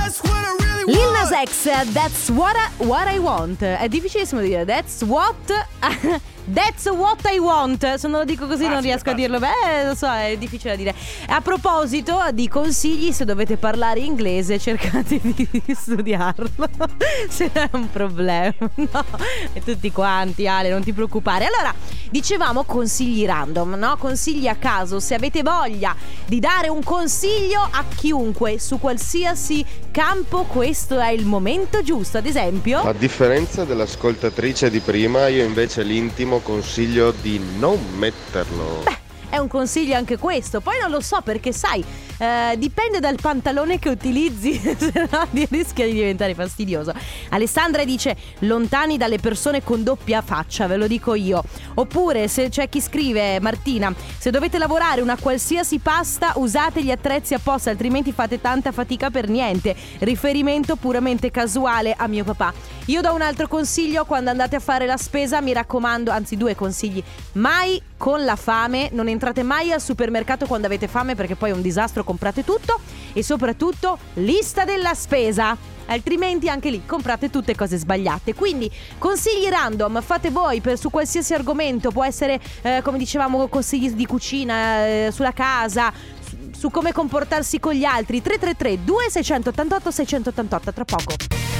Lil 0.85 1.11
Nas 1.11 1.31
X, 1.31 1.63
that's 1.91 2.29
what 2.29 2.55
I, 2.55 2.85
what 2.85 3.07
I 3.07 3.17
want. 3.17 3.61
È 3.61 3.87
difficilissimo 3.87 4.41
dire. 4.41 4.65
That's 4.65 5.01
what. 5.03 5.35
That's 6.43 6.89
what 6.89 7.21
I 7.31 7.37
want. 7.37 7.95
Se 7.95 8.07
non 8.07 8.19
lo 8.19 8.25
dico 8.25 8.47
così, 8.47 8.67
non 8.67 8.81
riesco 8.81 9.11
a 9.11 9.13
dirlo. 9.13 9.39
Beh, 9.39 9.85
lo 9.85 9.95
so, 9.95 10.11
è 10.11 10.35
difficile 10.37 10.71
da 10.71 10.75
dire. 10.75 10.95
A 11.27 11.39
proposito 11.39 12.19
di 12.33 12.47
consigli, 12.47 13.11
se 13.11 13.25
dovete 13.25 13.57
parlare 13.57 13.99
inglese, 13.99 14.57
cercate 14.57 15.19
di 15.21 15.47
studiarlo. 15.73 16.49
Se 17.29 17.51
non 17.53 17.69
è 17.71 17.75
un 17.75 17.91
problema. 17.91 18.53
No, 18.75 19.05
e 19.53 19.63
tutti 19.63 19.91
quanti, 19.91 20.47
Ale, 20.47 20.69
non 20.69 20.83
ti 20.83 20.93
preoccupare. 20.93 21.45
Allora, 21.45 21.73
dicevamo 22.09 22.63
consigli 22.63 23.25
random, 23.25 23.75
no? 23.75 23.95
Consigli 23.97 24.47
a 24.47 24.55
caso. 24.55 24.99
Se 24.99 25.13
avete 25.13 25.43
voglia 25.43 25.95
di 26.25 26.39
dare 26.39 26.69
un 26.69 26.83
consiglio 26.83 27.61
a 27.61 27.85
chiunque 27.95 28.59
su 28.59 28.79
qualsiasi 28.79 29.63
campo, 29.91 30.43
questo 30.43 30.70
è 30.99 31.09
il 31.09 31.25
momento 31.25 31.81
giusto. 31.81 32.17
Ad 32.17 32.25
esempio. 32.25 32.79
A 32.79 32.93
differenza 32.93 33.63
dell'ascoltatrice 33.63 34.69
di 34.69 34.79
prima, 34.79 35.27
io 35.27 35.43
invece 35.43 35.83
l'intimo 35.83 36.39
consiglio 36.39 37.11
di 37.21 37.39
non 37.57 37.79
metterlo. 37.97 38.81
Beh, 38.83 38.97
è 39.29 39.37
un 39.37 39.47
consiglio 39.47 39.95
anche 39.95 40.17
questo. 40.17 40.61
Poi 40.61 40.79
non 40.79 40.89
lo 40.89 41.01
so 41.01 41.21
perché, 41.21 41.51
sai, 41.51 41.83
eh, 42.21 42.55
dipende 42.55 42.99
dal 42.99 43.17
pantalone 43.19 43.79
che 43.79 43.89
utilizzi, 43.89 44.53
se 44.77 45.07
no 45.09 45.27
rischia 45.49 45.87
di 45.87 45.93
diventare 45.93 46.35
fastidioso. 46.35 46.93
Alessandra 47.29 47.83
dice: 47.83 48.15
lontani 48.39 48.95
dalle 48.95 49.17
persone 49.17 49.63
con 49.63 49.81
doppia 49.81 50.21
faccia, 50.21 50.67
ve 50.67 50.77
lo 50.77 50.85
dico 50.85 51.15
io. 51.15 51.43
Oppure, 51.73 52.27
se 52.27 52.49
c'è 52.49 52.69
chi 52.69 52.79
scrive, 52.79 53.39
Martina, 53.39 53.91
se 54.19 54.29
dovete 54.29 54.59
lavorare 54.59 55.01
una 55.01 55.17
qualsiasi 55.17 55.79
pasta, 55.79 56.33
usate 56.35 56.83
gli 56.83 56.91
attrezzi 56.91 57.33
apposta, 57.33 57.71
altrimenti 57.71 58.11
fate 58.11 58.39
tanta 58.39 58.71
fatica 58.71 59.09
per 59.09 59.27
niente. 59.27 59.75
Riferimento 59.99 60.75
puramente 60.75 61.31
casuale 61.31 61.95
a 61.97 62.05
mio 62.05 62.23
papà. 62.23 62.53
Io 62.85 63.01
do 63.01 63.13
un 63.15 63.21
altro 63.21 63.47
consiglio 63.47 64.05
quando 64.05 64.29
andate 64.29 64.55
a 64.55 64.59
fare 64.59 64.85
la 64.85 64.97
spesa, 64.97 65.41
mi 65.41 65.53
raccomando, 65.53 66.11
anzi 66.11 66.37
due 66.37 66.53
consigli. 66.53 67.01
Mai 67.33 67.81
con 68.01 68.25
la 68.25 68.35
fame, 68.35 68.89
non 68.93 69.07
entrate 69.07 69.43
mai 69.43 69.71
al 69.71 69.79
supermercato 69.79 70.47
quando 70.47 70.65
avete 70.65 70.87
fame 70.87 71.13
perché 71.13 71.35
poi 71.35 71.51
è 71.51 71.53
un 71.53 71.61
disastro, 71.61 72.03
comprate 72.03 72.43
tutto 72.43 72.79
e 73.13 73.21
soprattutto 73.21 73.95
lista 74.15 74.65
della 74.65 74.95
spesa. 74.95 75.55
Altrimenti 75.85 76.49
anche 76.49 76.71
lì 76.71 76.81
comprate 76.83 77.29
tutte 77.29 77.53
cose 77.53 77.77
sbagliate. 77.77 78.33
Quindi 78.33 78.71
consigli 78.97 79.47
random, 79.47 80.01
fate 80.01 80.31
voi 80.31 80.61
per, 80.61 80.79
su 80.79 80.89
qualsiasi 80.89 81.35
argomento, 81.35 81.91
può 81.91 82.03
essere 82.03 82.39
eh, 82.63 82.81
come 82.81 82.97
dicevamo 82.97 83.47
consigli 83.49 83.91
di 83.91 84.07
cucina, 84.07 84.87
eh, 84.87 85.09
sulla 85.13 85.33
casa, 85.33 85.93
su, 86.27 86.49
su 86.57 86.71
come 86.71 86.93
comportarsi 86.93 87.59
con 87.59 87.73
gli 87.73 87.83
altri. 87.83 88.19
333 88.19 88.83
2688 88.83 89.91
688 89.91 90.73
tra 90.73 90.85
poco. 90.85 91.13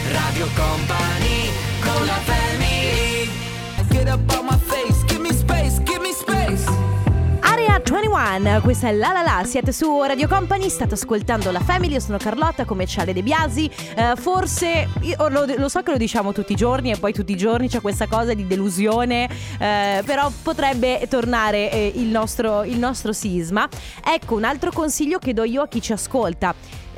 Radio 0.10 0.48
Company 0.56 1.52
con 1.82 2.04
la 2.04 2.20
family 2.24 2.52
21, 8.24 8.62
questa 8.62 8.88
è 8.88 8.92
La 8.92 9.12
La 9.12 9.24
La, 9.24 9.44
siete 9.46 9.72
su 9.72 10.04
Radio 10.04 10.28
Company, 10.28 10.70
state 10.70 10.94
ascoltando 10.94 11.50
la 11.50 11.60
Family, 11.60 11.94
io 11.94 12.00
sono 12.00 12.20
Carlotta 12.20 12.66
come 12.66 12.86
Ciale 12.86 13.14
De 13.14 13.24
Biasi, 13.24 13.68
eh, 13.96 14.14
forse, 14.16 14.88
lo, 15.18 15.46
lo, 15.58 15.68
so 15.68 15.82
che 15.82 15.90
lo 15.90 15.98
diciamo 15.98 16.32
tutti 16.32 16.52
i 16.52 16.56
giorni 16.56 16.92
e 16.92 16.98
poi 16.98 17.14
tutti 17.14 17.32
i 17.32 17.36
giorni 17.36 17.68
c'è 17.68 17.82
questa 17.82 18.06
cosa 18.06 18.36
di 18.36 18.46
delusione, 18.46 19.28
eh, 19.58 20.04
però 20.06 20.32
potrebbe 20.44 21.08
tornare 21.10 21.72
eh, 21.72 21.94
il, 21.96 22.10
nostro, 22.10 22.64
il 22.64 22.78
nostro 22.78 23.12
sisma. 23.12 23.68
Ecco 24.06 24.36
un 24.36 24.44
altro 24.44 24.70
consiglio 24.72 25.18
che 25.18 25.34
do 25.34 25.44
io 25.44 25.64
a 25.64 25.68
chi 25.68 25.82
ci 25.82 25.92
ascolta 25.92 26.54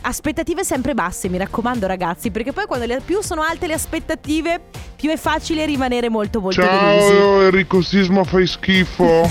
aspettative 0.06 0.66
sempre 0.66 0.94
basse, 0.94 1.30
mi 1.30 1.38
raccomando 1.38 1.88
ragazzi, 1.88 2.32
perché 2.32 2.52
poi 2.52 2.66
quando 2.66 2.86
le, 2.86 3.00
più 3.00 3.22
sono 3.22 3.42
alte 3.42 3.68
le 3.68 3.74
aspettative, 3.74 4.60
più 4.98 5.10
è 5.10 5.16
facile 5.16 5.66
rimanere 5.66 6.10
molto 6.10 6.42
molto 6.42 6.60
delusi. 6.60 7.08
Ciao 7.08 7.42
Enrico 7.44 7.82
Sisma 7.82 8.26
fai 8.26 8.46
schifo. 8.46 9.30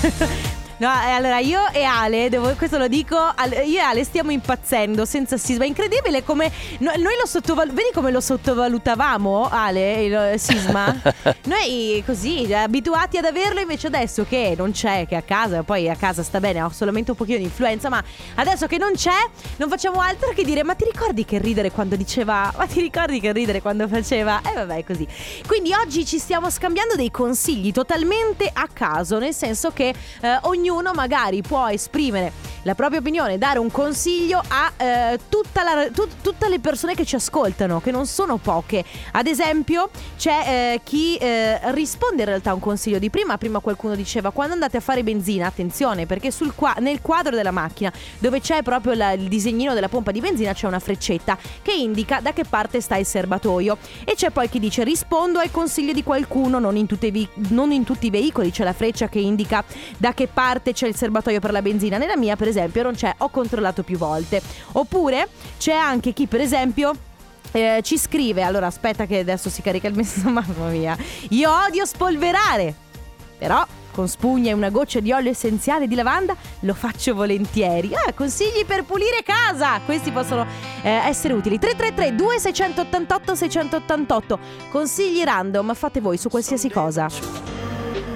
No, 0.83 0.89
eh, 0.89 1.11
allora 1.11 1.39
io 1.39 1.61
e 1.71 1.83
Ale, 1.85 2.27
devo, 2.27 2.53
questo 2.57 2.77
lo 2.77 2.89
dico, 2.89 3.15
io 3.15 3.77
e 3.77 3.79
Ale 3.79 4.03
stiamo 4.03 4.31
impazzendo 4.31 5.05
senza 5.05 5.37
sisma. 5.37 5.63
È 5.63 5.67
incredibile 5.67 6.25
come 6.25 6.51
no, 6.79 6.91
noi 6.97 7.15
lo 7.17 7.25
sottovalutiamo. 7.25 7.71
Vedi 7.73 7.93
come 7.93 8.11
lo 8.11 8.19
sottovalutavamo, 8.19 9.47
Ale, 9.49 10.03
il 10.03 10.39
sisma? 10.41 10.93
noi 11.47 12.03
così, 12.05 12.53
abituati 12.53 13.17
ad 13.17 13.23
averlo, 13.23 13.61
invece 13.61 13.87
adesso 13.87 14.25
che 14.27 14.55
non 14.57 14.71
c'è, 14.71 15.07
che 15.07 15.15
a 15.15 15.21
casa, 15.21 15.63
poi 15.63 15.89
a 15.89 15.95
casa 15.95 16.21
sta 16.21 16.41
bene, 16.41 16.61
ho 16.61 16.69
solamente 16.69 17.11
un 17.11 17.17
pochino 17.17 17.37
di 17.37 17.45
influenza, 17.45 17.87
ma 17.87 18.03
adesso 18.35 18.67
che 18.67 18.77
non 18.77 18.91
c'è, 18.93 19.29
non 19.55 19.69
facciamo 19.69 20.01
altro 20.01 20.33
che 20.33 20.43
dire: 20.43 20.65
Ma 20.65 20.75
ti 20.75 20.83
ricordi 20.83 21.23
che 21.23 21.37
ridere 21.37 21.71
quando 21.71 21.95
diceva? 21.95 22.51
Ma 22.57 22.65
ti 22.65 22.81
ricordi 22.81 23.21
che 23.21 23.31
ridere 23.31 23.61
quando 23.61 23.87
faceva? 23.87 24.41
E 24.41 24.49
eh, 24.49 24.53
vabbè, 24.53 24.83
così. 24.83 25.07
Quindi 25.47 25.73
oggi 25.73 26.05
ci 26.05 26.19
stiamo 26.19 26.49
scambiando 26.49 26.95
dei 26.95 27.09
consigli 27.09 27.71
totalmente 27.71 28.49
a 28.51 28.67
caso, 28.67 29.17
nel 29.17 29.33
senso 29.33 29.71
che 29.71 29.93
eh, 30.19 30.39
ognuno 30.41 30.71
magari 30.81 31.41
può 31.41 31.67
esprimere 31.67 32.51
la 32.63 32.75
propria 32.75 32.99
opinione, 32.99 33.37
dare 33.37 33.59
un 33.59 33.69
consiglio 33.69 34.41
a 34.47 34.71
eh, 34.77 35.19
la, 35.53 35.89
tu, 35.93 36.07
tutte 36.21 36.47
le 36.49 36.59
persone 36.59 36.95
che 36.95 37.05
ci 37.05 37.15
ascoltano, 37.15 37.81
che 37.81 37.91
non 37.91 38.05
sono 38.05 38.37
poche. 38.37 38.83
Ad 39.11 39.27
esempio, 39.27 39.89
c'è 40.17 40.43
eh, 40.45 40.81
chi 40.83 41.15
eh, 41.17 41.59
risponde 41.73 42.21
in 42.21 42.29
realtà 42.29 42.51
a 42.51 42.53
un 42.53 42.59
consiglio 42.59 42.99
di 42.99 43.09
prima. 43.09 43.37
Prima 43.37 43.59
qualcuno 43.59 43.95
diceva: 43.95 44.31
quando 44.31 44.53
andate 44.53 44.77
a 44.77 44.79
fare 44.79 45.03
benzina, 45.03 45.47
attenzione, 45.47 46.05
perché 46.05 46.31
sul 46.31 46.55
qua- 46.55 46.75
nel 46.79 47.01
quadro 47.01 47.35
della 47.35 47.51
macchina, 47.51 47.91
dove 48.19 48.39
c'è 48.39 48.63
proprio 48.63 48.93
la, 48.93 49.11
il 49.11 49.27
disegnino 49.27 49.73
della 49.73 49.89
pompa 49.89 50.11
di 50.11 50.21
benzina, 50.21 50.53
c'è 50.53 50.67
una 50.67 50.79
freccetta 50.79 51.37
che 51.61 51.73
indica 51.73 52.21
da 52.21 52.31
che 52.31 52.45
parte 52.45 52.79
sta 52.79 52.95
il 52.95 53.05
serbatoio. 53.05 53.77
E 54.05 54.15
c'è 54.15 54.29
poi 54.29 54.47
chi 54.47 54.59
dice: 54.59 54.85
rispondo 54.85 55.39
al 55.39 55.51
consiglio 55.51 55.91
di 55.91 56.03
qualcuno, 56.03 56.59
non 56.59 56.77
in, 56.77 56.87
vi- 57.11 57.27
non 57.49 57.71
in 57.71 57.83
tutti 57.83 58.05
i 58.05 58.09
veicoli 58.09 58.51
c'è 58.51 58.63
la 58.63 58.73
freccia 58.73 59.09
che 59.09 59.19
indica 59.19 59.63
da 59.97 60.13
che 60.13 60.27
parte 60.27 60.62
c'è 60.71 60.87
il 60.87 60.95
serbatoio 60.95 61.39
per 61.39 61.51
la 61.51 61.61
benzina. 61.61 61.97
Nella 61.97 62.15
mia, 62.15 62.35
per 62.35 62.47
esempio, 62.47 62.83
non 62.83 62.93
c'è, 62.93 63.13
ho 63.17 63.29
controllato 63.29 63.83
più 63.83 63.97
volte. 63.97 64.41
Oppure 64.73 65.27
c'è 65.57 65.73
anche 65.73 66.13
chi, 66.13 66.27
per 66.27 66.39
esempio. 66.39 66.93
Eh, 67.51 67.81
ci 67.83 67.99
scrive, 67.99 68.41
allora 68.41 68.65
aspetta 68.65 69.05
che 69.05 69.19
adesso 69.19 69.49
si 69.49 69.61
carica 69.61 69.87
il 69.87 69.95
messaggio, 69.95 70.29
mamma 70.31 70.69
mia. 70.69 70.97
Io 71.29 71.51
odio 71.67 71.85
spolverare, 71.85 72.73
però 73.37 73.63
con 73.93 74.07
spugna 74.07 74.49
e 74.49 74.53
una 74.53 74.69
goccia 74.69 74.99
di 74.99 75.11
olio 75.11 75.29
essenziale 75.29 75.87
di 75.87 75.95
lavanda 75.95 76.35
lo 76.61 76.73
faccio 76.73 77.13
volentieri. 77.13 77.93
Ah, 77.93 78.11
consigli 78.13 78.65
per 78.65 78.83
pulire 78.83 79.23
casa, 79.23 79.79
questi 79.85 80.11
possono 80.11 80.45
eh, 80.81 80.89
essere 80.89 81.33
utili. 81.33 81.59
333 81.59 82.15
2688 82.15 83.35
688 83.35 84.39
consigli 84.69 85.23
random, 85.23 85.73
fate 85.75 86.01
voi 86.01 86.17
su 86.17 86.29
qualsiasi 86.29 86.69
cosa. 86.69 87.52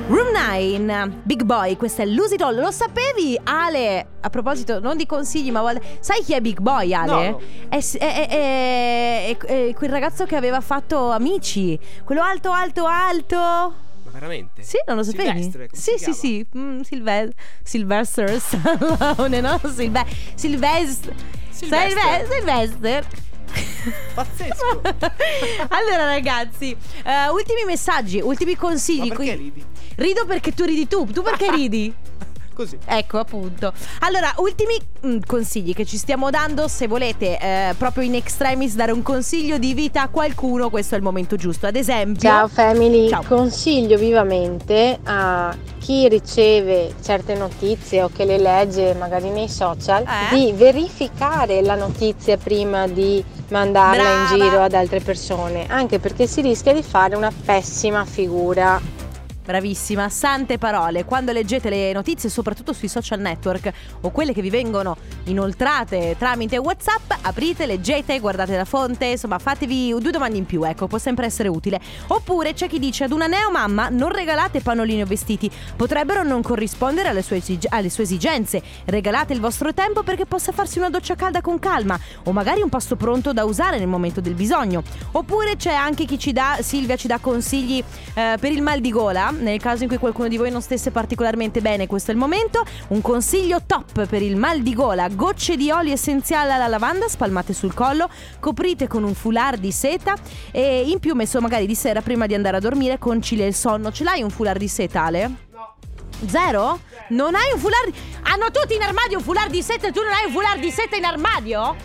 Room 0.08 0.32
9, 0.32 1.22
Big 1.24 1.44
Boy, 1.44 1.76
questo 1.76 2.02
è 2.02 2.06
It 2.06 2.42
All. 2.42 2.58
Lo 2.58 2.72
sapevi, 2.72 3.38
Ale? 3.44 4.08
A 4.22 4.30
proposito, 4.30 4.80
non 4.80 4.96
di 4.96 5.06
consigli, 5.06 5.52
ma 5.52 5.60
vuole... 5.60 5.82
sai 6.00 6.24
chi 6.24 6.34
è 6.34 6.40
Big 6.40 6.60
Boy, 6.62 6.94
Ale? 6.94 7.30
No. 7.30 7.42
È, 7.68 7.78
è, 7.98 8.28
è, 8.30 9.38
è, 9.38 9.74
quel 9.74 9.90
ragazzo 9.90 10.24
che 10.26 10.38
aveva 10.38 10.62
fatto 10.62 11.12
Amici. 11.12 11.78
Quello 12.06 12.22
alto, 12.22 12.52
alto, 12.52 12.86
alto. 12.86 13.36
Ma 13.36 14.12
veramente? 14.14 14.64
Sì, 14.64 14.78
non 14.88 14.96
lo 14.96 15.04
sapevi? 15.04 15.42
Silvestre, 15.44 15.70
sì, 15.74 15.98
sì, 15.98 16.14
sì, 16.14 16.48
mm, 16.58 16.80
Silve- 16.82 17.34
Sylvester 17.64 18.40
Stallone, 18.40 19.42
no? 19.42 19.60
Silve- 19.76 20.06
Silvestre. 20.36 21.14
Silvestre. 21.50 22.00
Silve- 22.00 22.28
Silvester. 22.34 23.08
Pazzesco. 24.14 24.82
allora 25.68 26.06
ragazzi, 26.06 26.76
eh, 27.04 27.30
ultimi 27.30 27.66
messaggi, 27.66 28.22
ultimi 28.22 28.56
consigli. 28.56 29.10
Ma 29.10 29.16
perché 29.16 29.36
qui- 29.36 29.36
ridi? 29.36 29.66
Rido 29.98 30.26
perché 30.28 30.52
tu 30.54 30.64
ridi 30.64 30.88
tu. 30.88 31.06
Tu 31.06 31.22
perché 31.24 31.50
ridi? 31.50 31.92
così. 32.54 32.78
Ecco 32.86 33.20
appunto. 33.20 33.72
Allora, 34.00 34.34
ultimi 34.38 34.76
mm, 35.06 35.20
consigli 35.26 35.74
che 35.74 35.86
ci 35.86 35.98
stiamo 35.98 36.30
dando. 36.30 36.68
Se 36.68 36.88
volete 36.88 37.38
eh, 37.40 37.74
proprio 37.78 38.04
in 38.04 38.14
extremis 38.16 38.76
dare 38.76 38.92
un 38.92 39.02
consiglio 39.04 39.58
di 39.58 39.74
vita 39.74 40.04
a 40.04 40.08
qualcuno, 40.10 40.70
questo 40.70 40.94
è 40.96 40.98
il 40.98 41.04
momento 41.04 41.36
giusto. 41.36 41.66
Ad 41.68 41.76
esempio, 41.76 42.22
Ciao 42.30 42.48
family, 42.48 43.10
Ciao. 43.10 43.24
consiglio 43.28 43.98
vivamente 43.98 45.00
a 45.04 45.56
chi 45.80 46.08
riceve 46.10 46.94
certe 47.04 47.34
notizie 47.36 48.04
o 48.04 48.10
che 48.14 48.26
le 48.26 48.38
legge 48.38 48.94
magari 48.96 49.30
nei 49.30 49.48
social 49.50 50.04
Eh? 50.04 50.36
di 50.36 50.52
verificare 50.54 51.62
la 51.62 51.76
notizia 51.76 52.38
prima 52.38 52.88
di 52.88 53.24
mandarla 53.50 54.02
Brava. 54.04 54.34
in 54.36 54.42
giro 54.42 54.62
ad 54.62 54.74
altre 54.74 55.00
persone, 55.00 55.66
anche 55.68 56.00
perché 56.00 56.28
si 56.28 56.42
rischia 56.42 56.74
di 56.74 56.84
fare 56.84 57.16
una 57.16 57.32
pessima 57.46 58.04
figura. 58.06 58.80
Bravissima, 59.48 60.10
sante 60.10 60.58
parole. 60.58 61.06
Quando 61.06 61.32
leggete 61.32 61.70
le 61.70 61.94
notizie, 61.94 62.28
soprattutto 62.28 62.74
sui 62.74 62.90
social 62.90 63.22
network 63.22 63.72
o 64.02 64.10
quelle 64.10 64.34
che 64.34 64.42
vi 64.42 64.50
vengono 64.50 64.98
inoltrate 65.24 66.18
tramite 66.20 66.58
WhatsApp, 66.58 67.14
aprite, 67.22 67.66
leggete, 67.66 68.20
guardate 68.20 68.58
la 68.58 68.66
fonte, 68.66 69.06
insomma, 69.06 69.40
fatevi 69.40 69.96
due 70.02 70.12
domande 70.12 70.38
in 70.38 70.46
più, 70.46 70.66
ecco, 70.66 70.88
può 70.88 70.98
sempre 70.98 71.28
essere 71.28 71.48
utile. 71.48 71.80
Oppure 72.08 72.52
c'è 72.52 72.68
chi 72.68 72.78
dice 72.78 73.06
ad 73.06 73.14
una 73.14 73.28
neomamma 73.28 73.88
non 73.88 74.12
regalate 74.12 74.60
pannolini 74.60 75.04
o 75.04 75.06
vestiti, 75.06 75.50
potrebbero 75.78 76.24
non 76.24 76.42
corrispondere 76.42 77.08
alle 77.08 77.22
sue, 77.22 77.38
esig- 77.38 77.68
alle 77.70 77.90
sue 77.90 78.04
esigenze. 78.04 78.62
Regalate 78.84 79.32
il 79.32 79.40
vostro 79.40 79.74
tempo 79.74 80.04
perché 80.04 80.26
possa 80.26 80.52
farsi 80.52 80.78
una 80.78 80.90
doccia 80.90 81.16
calda 81.16 81.40
con 81.40 81.58
calma 81.58 81.98
o 82.26 82.34
magari 82.34 82.62
un 82.62 82.70
pasto 82.70 82.98
pronto 82.98 83.32
da 83.32 83.46
usare 83.46 83.80
nel 83.80 83.88
momento 83.88 84.20
del 84.20 84.34
bisogno. 84.34 84.84
Oppure 85.14 85.56
c'è 85.56 85.72
anche 85.72 86.04
chi 86.04 86.20
ci 86.20 86.34
dà, 86.34 86.58
Silvia 86.60 86.98
ci 86.98 87.08
dà 87.08 87.20
consigli 87.20 87.82
eh, 88.14 88.36
per 88.38 88.52
il 88.52 88.62
mal 88.62 88.82
di 88.82 88.92
gola, 88.92 89.36
nel 89.38 89.60
caso 89.60 89.84
in 89.84 89.90
cui 89.90 89.98
qualcuno 89.98 90.28
di 90.28 90.38
voi 90.38 90.52
non 90.52 90.62
stesse 90.62 90.92
particolarmente 90.92 91.62
bene, 91.62 91.88
questo 91.88 92.12
è 92.12 92.14
il 92.14 92.20
momento. 92.20 92.64
Un 92.90 93.02
consiglio 93.02 93.62
top 93.66 94.06
per 94.08 94.22
il 94.22 94.36
mal 94.36 94.62
di 94.62 94.74
gola, 94.74 95.08
gocce 95.10 95.56
di 95.56 95.72
olio 95.72 95.94
essenziale 95.94 96.52
alla 96.52 96.68
lavanda 96.68 97.08
spalmate 97.08 97.54
sul 97.54 97.74
collo, 97.74 98.10
coprite 98.40 98.88
con 98.88 99.04
un 99.04 99.14
foulard 99.14 99.60
di 99.60 99.72
seta 99.72 100.16
e 100.52 100.84
in 100.88 101.00
più 101.00 101.16
messo 101.16 101.40
magari 101.40 101.66
di 101.66 101.76
sera 101.76 102.02
prima 102.02 102.26
di 102.26 102.34
andare 102.34 102.58
a 102.58 102.60
dormire 102.60 102.98
concilia 102.98 103.46
il 103.46 103.56
sonno. 103.56 103.92
Ce 103.92 104.04
l'hai 104.04 104.22
un 104.22 104.30
foulard 104.30 104.60
di 104.60 104.68
seta 104.68 105.04
Ale? 105.04 105.46
Zero? 106.26 106.80
Non 107.10 107.36
hai 107.36 107.52
un 107.54 107.60
foulard? 107.60 107.94
Hanno 108.24 108.52
tutti 108.52 108.76
in 108.76 108.82
armadio 108.82 109.18
un 109.18 109.24
foulard 109.24 109.52
di 109.52 109.62
seta 109.62 109.88
e 109.88 109.92
tu 109.92 110.02
non 110.02 110.12
hai 110.12 110.26
un 110.26 110.32
foulard 110.32 110.60
di 110.60 110.72
seta 110.72 110.96
in 110.96 111.06
armadio? 111.06 111.76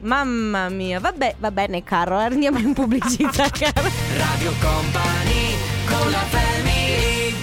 Mamma 0.00 0.68
mia, 0.68 1.00
vabbè, 1.00 1.36
va 1.38 1.50
bene 1.50 1.82
caro, 1.82 2.16
andiamo 2.16 2.58
in 2.58 2.72
pubblicità 2.72 3.48
caro. 3.50 3.88
Radio 4.16 4.52
Company 4.60 5.27
con 5.88 6.10
la 6.10 6.18
family 6.18 7.34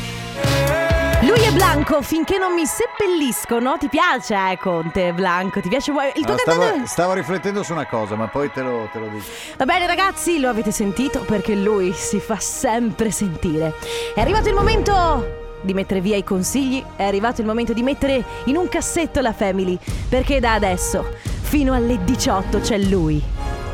Lui 1.27 1.43
è 1.43 1.51
Blanco, 1.51 2.01
finché 2.01 2.37
non 2.37 2.53
mi 2.53 2.65
seppelliscono. 2.65 3.77
Ti 3.77 3.89
piace, 3.89 4.35
eh, 4.35 4.57
Conte, 4.57 5.11
Blanco? 5.13 5.59
Ti 5.59 5.69
piace? 5.69 5.91
Il 5.91 6.25
tuo 6.25 6.35
cantante... 6.35 6.65
stavo, 6.65 6.85
stavo 6.85 7.13
riflettendo 7.13 7.63
su 7.63 7.71
una 7.71 7.87
cosa, 7.87 8.15
ma 8.15 8.27
poi 8.27 8.51
te 8.51 8.61
lo, 8.61 8.87
te 8.91 8.99
lo 8.99 9.07
dico. 9.07 9.25
Va 9.57 9.65
bene 9.65 9.87
ragazzi, 9.87 10.39
lo 10.39 10.49
avete 10.49 10.71
sentito 10.71 11.21
perché 11.21 11.55
lui 11.55 11.93
si 11.93 12.19
fa 12.19 12.39
sempre 12.39 13.11
sentire. 13.11 13.73
È 14.13 14.21
arrivato 14.21 14.49
il 14.49 14.55
momento 14.55 15.43
di 15.61 15.73
mettere 15.73 15.99
via 15.99 16.15
i 16.15 16.23
consigli, 16.23 16.83
è 16.95 17.03
arrivato 17.03 17.41
il 17.41 17.47
momento 17.47 17.73
di 17.73 17.81
mettere 17.81 18.23
in 18.45 18.55
un 18.55 18.69
cassetto 18.69 19.19
la 19.19 19.33
family, 19.33 19.77
perché 20.07 20.39
da 20.39 20.53
adesso 20.53 21.17
fino 21.41 21.73
alle 21.73 22.03
18 22.03 22.59
c'è 22.59 22.77
lui, 22.77 23.21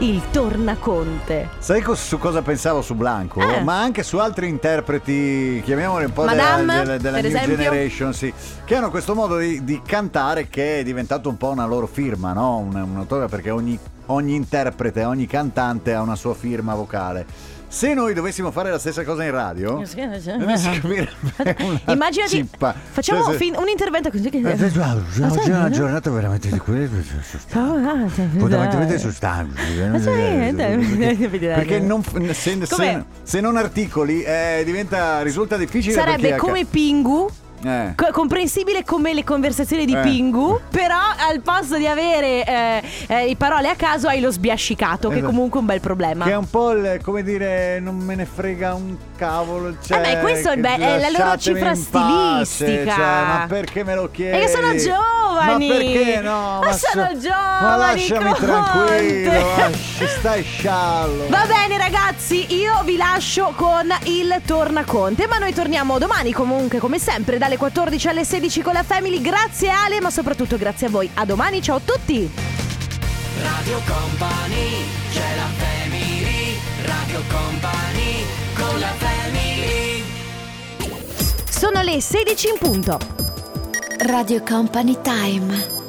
il 0.02 0.20
Tornaconte. 0.32 1.50
Sai 1.60 1.84
su 1.94 2.18
cosa 2.18 2.42
pensavo 2.42 2.82
su 2.82 2.96
Blanco? 2.96 3.40
Eh. 3.40 3.62
Ma 3.62 3.80
anche 3.80 4.02
su 4.02 4.18
altri 4.18 4.48
interpreti, 4.48 5.62
chiamiamoli 5.64 6.06
un 6.06 6.14
po' 6.14 6.24
Madame, 6.24 6.80
della, 6.80 6.98
della- 6.98 7.18
New 7.18 7.26
esempio? 7.28 7.56
Generation, 7.56 8.14
sì, 8.14 8.34
che 8.66 8.76
hanno 8.76 8.90
questo 8.90 9.14
modo 9.14 9.38
di, 9.38 9.64
di 9.64 9.80
cantare 9.86 10.48
che 10.48 10.80
è 10.80 10.84
diventato 10.84 11.30
un 11.30 11.38
po' 11.38 11.50
una 11.50 11.66
loro 11.66 11.86
firma, 11.86 12.34
no? 12.34 12.58
Un, 12.58 12.74
un 12.76 12.98
autore 12.98 13.28
perché 13.28 13.52
ogni, 13.52 13.78
ogni 14.08 14.34
interprete, 14.34 15.04
ogni 15.04 15.28
cantante 15.28 15.94
ha 15.94 16.02
una 16.02 16.16
sua 16.16 16.34
firma 16.34 16.74
vocale. 16.74 17.60
Se 17.74 17.94
noi 17.94 18.14
dovessimo 18.14 18.52
fare 18.52 18.70
la 18.70 18.78
stessa 18.78 19.06
cosa 19.06 19.24
in 19.24 19.32
radio, 19.32 19.76
non 19.76 19.86
si 19.86 19.96
capirebbe 19.96 21.10
una 21.38 21.82
Immaginati, 21.94 22.30
cippa. 22.36 22.76
facciamo 22.92 23.24
Cioè, 23.24 23.32
se- 23.32 23.38
fin- 23.38 23.56
un 23.58 23.70
intervento 23.70 24.10
così 24.10 24.30
che... 24.30 24.40
Eh, 24.40 24.42
Oggi 24.42 25.50
è 25.50 25.56
una 25.56 25.70
giornata 25.70 26.10
veramente 26.12 26.50
di 26.50 26.58
quelle 26.60 26.90
fondamentalmente 27.48 29.00
sostanze 29.00 29.62
perché 31.56 31.80
non, 31.80 32.04
se, 32.34 32.66
se- 32.66 33.04
se 33.24 33.40
non 33.40 33.56
articoli 33.56 34.22
eh, 34.22 34.64
diventa 34.66 35.22
risulta 35.22 35.56
difficile 35.56 35.94
Sarebbe 35.94 36.36
come 36.36 36.66
Pingu. 36.66 37.30
Eh, 37.64 37.94
co- 37.96 38.12
comprensibile 38.12 38.84
come 38.84 39.14
le 39.14 39.24
conversazioni 39.24 39.86
di 39.86 39.94
Eh. 39.94 40.00
Pingu, 40.02 40.60
però 40.70 40.98
al 40.98 41.42
posto 41.42 41.78
di 41.78 41.88
avere 41.88 42.44
eh, 42.46 42.82
eh, 43.08 43.26
le 43.28 43.36
parole 43.36 43.68
a 43.70 43.76
caso 43.76 44.08
hai 44.08 44.20
lo 44.20 44.32
sbiascicato, 44.32 45.08
che 45.10 45.16
è 45.16 45.18
Esatto. 45.18 45.32
comunque 45.34 45.60
un 45.60 45.66
bel 45.66 45.80
problema. 45.80 46.26
che 46.26 46.32
è 46.32 46.36
un 46.38 46.50
po' 46.50 46.72
il, 46.72 47.00
come 47.04 47.24
dire 47.24 47.80
non 47.80 47.96
me 47.98 48.16
ne 48.16 48.26
frega 48.26 48.74
un 48.74 48.96
cavolo 49.18 49.76
cioè, 49.86 49.98
Eh 49.98 50.02
beh, 50.16 50.20
questo 50.22 50.50
è 50.50 50.58
be- 50.58 50.76
è 50.76 51.00
la 51.00 51.10
loro 51.10 51.38
cifra 51.38 51.72
in 51.72 51.90
pace, 51.90 52.46
stilistica. 52.46 52.94
cioè, 52.96 53.06
ma 53.06 53.46
perché 53.48 53.84
me 53.84 53.96
lo 53.96 54.10
chiedi 54.12 54.38
Perché 54.38 54.48
sono 54.52 54.76
giovani. 54.76 55.68
ma 55.68 55.74
perché 55.76 56.20
no 56.22 56.60
Ma 56.64 56.72
sono 56.74 57.08
so- 57.12 57.18
giovani, 57.20 57.62
ma 57.62 57.76
lasciami 57.76 58.24
Conte. 58.32 58.46
tranquillo 58.46 59.32
lasci, 59.58 60.08
stai 60.08 60.44
sciallo 60.44 61.28
Va 61.30 61.46
bene 61.48 61.71
ragazzi, 62.12 62.54
io 62.56 62.84
vi 62.84 62.98
lascio 62.98 63.54
con 63.56 63.90
il 64.04 64.42
Tornaconte, 64.46 65.28
ma 65.28 65.38
noi 65.38 65.54
torniamo 65.54 65.98
domani 65.98 66.34
comunque 66.34 66.78
come 66.78 67.00
sempre 67.00 67.38
dalle 67.38 67.56
14 67.56 68.10
alle 68.10 68.26
16 68.26 68.62
con 68.62 68.74
la 68.74 68.84
Family. 68.84 69.22
Grazie 69.22 69.70
Ale, 69.70 70.02
ma 70.02 70.10
soprattutto 70.10 70.58
grazie 70.58 70.88
a 70.88 70.90
voi. 70.90 71.10
A 71.14 71.24
domani, 71.24 71.62
ciao 71.62 71.78
a 71.78 71.82
tutti. 71.84 72.30
Radio 73.42 73.80
Company 73.88 74.84
c'è 75.14 75.36
la 75.38 75.48
family 75.58 76.58
Radio 76.84 77.22
Company 77.30 78.26
con 78.56 78.80
la 78.80 78.94
family 78.98 80.04
Sono 81.50 81.82
le 81.82 82.02
16 82.02 82.48
in 82.50 82.58
punto. 82.60 83.00
Radio 84.00 84.44
Company 84.44 84.98
Time. 85.02 85.81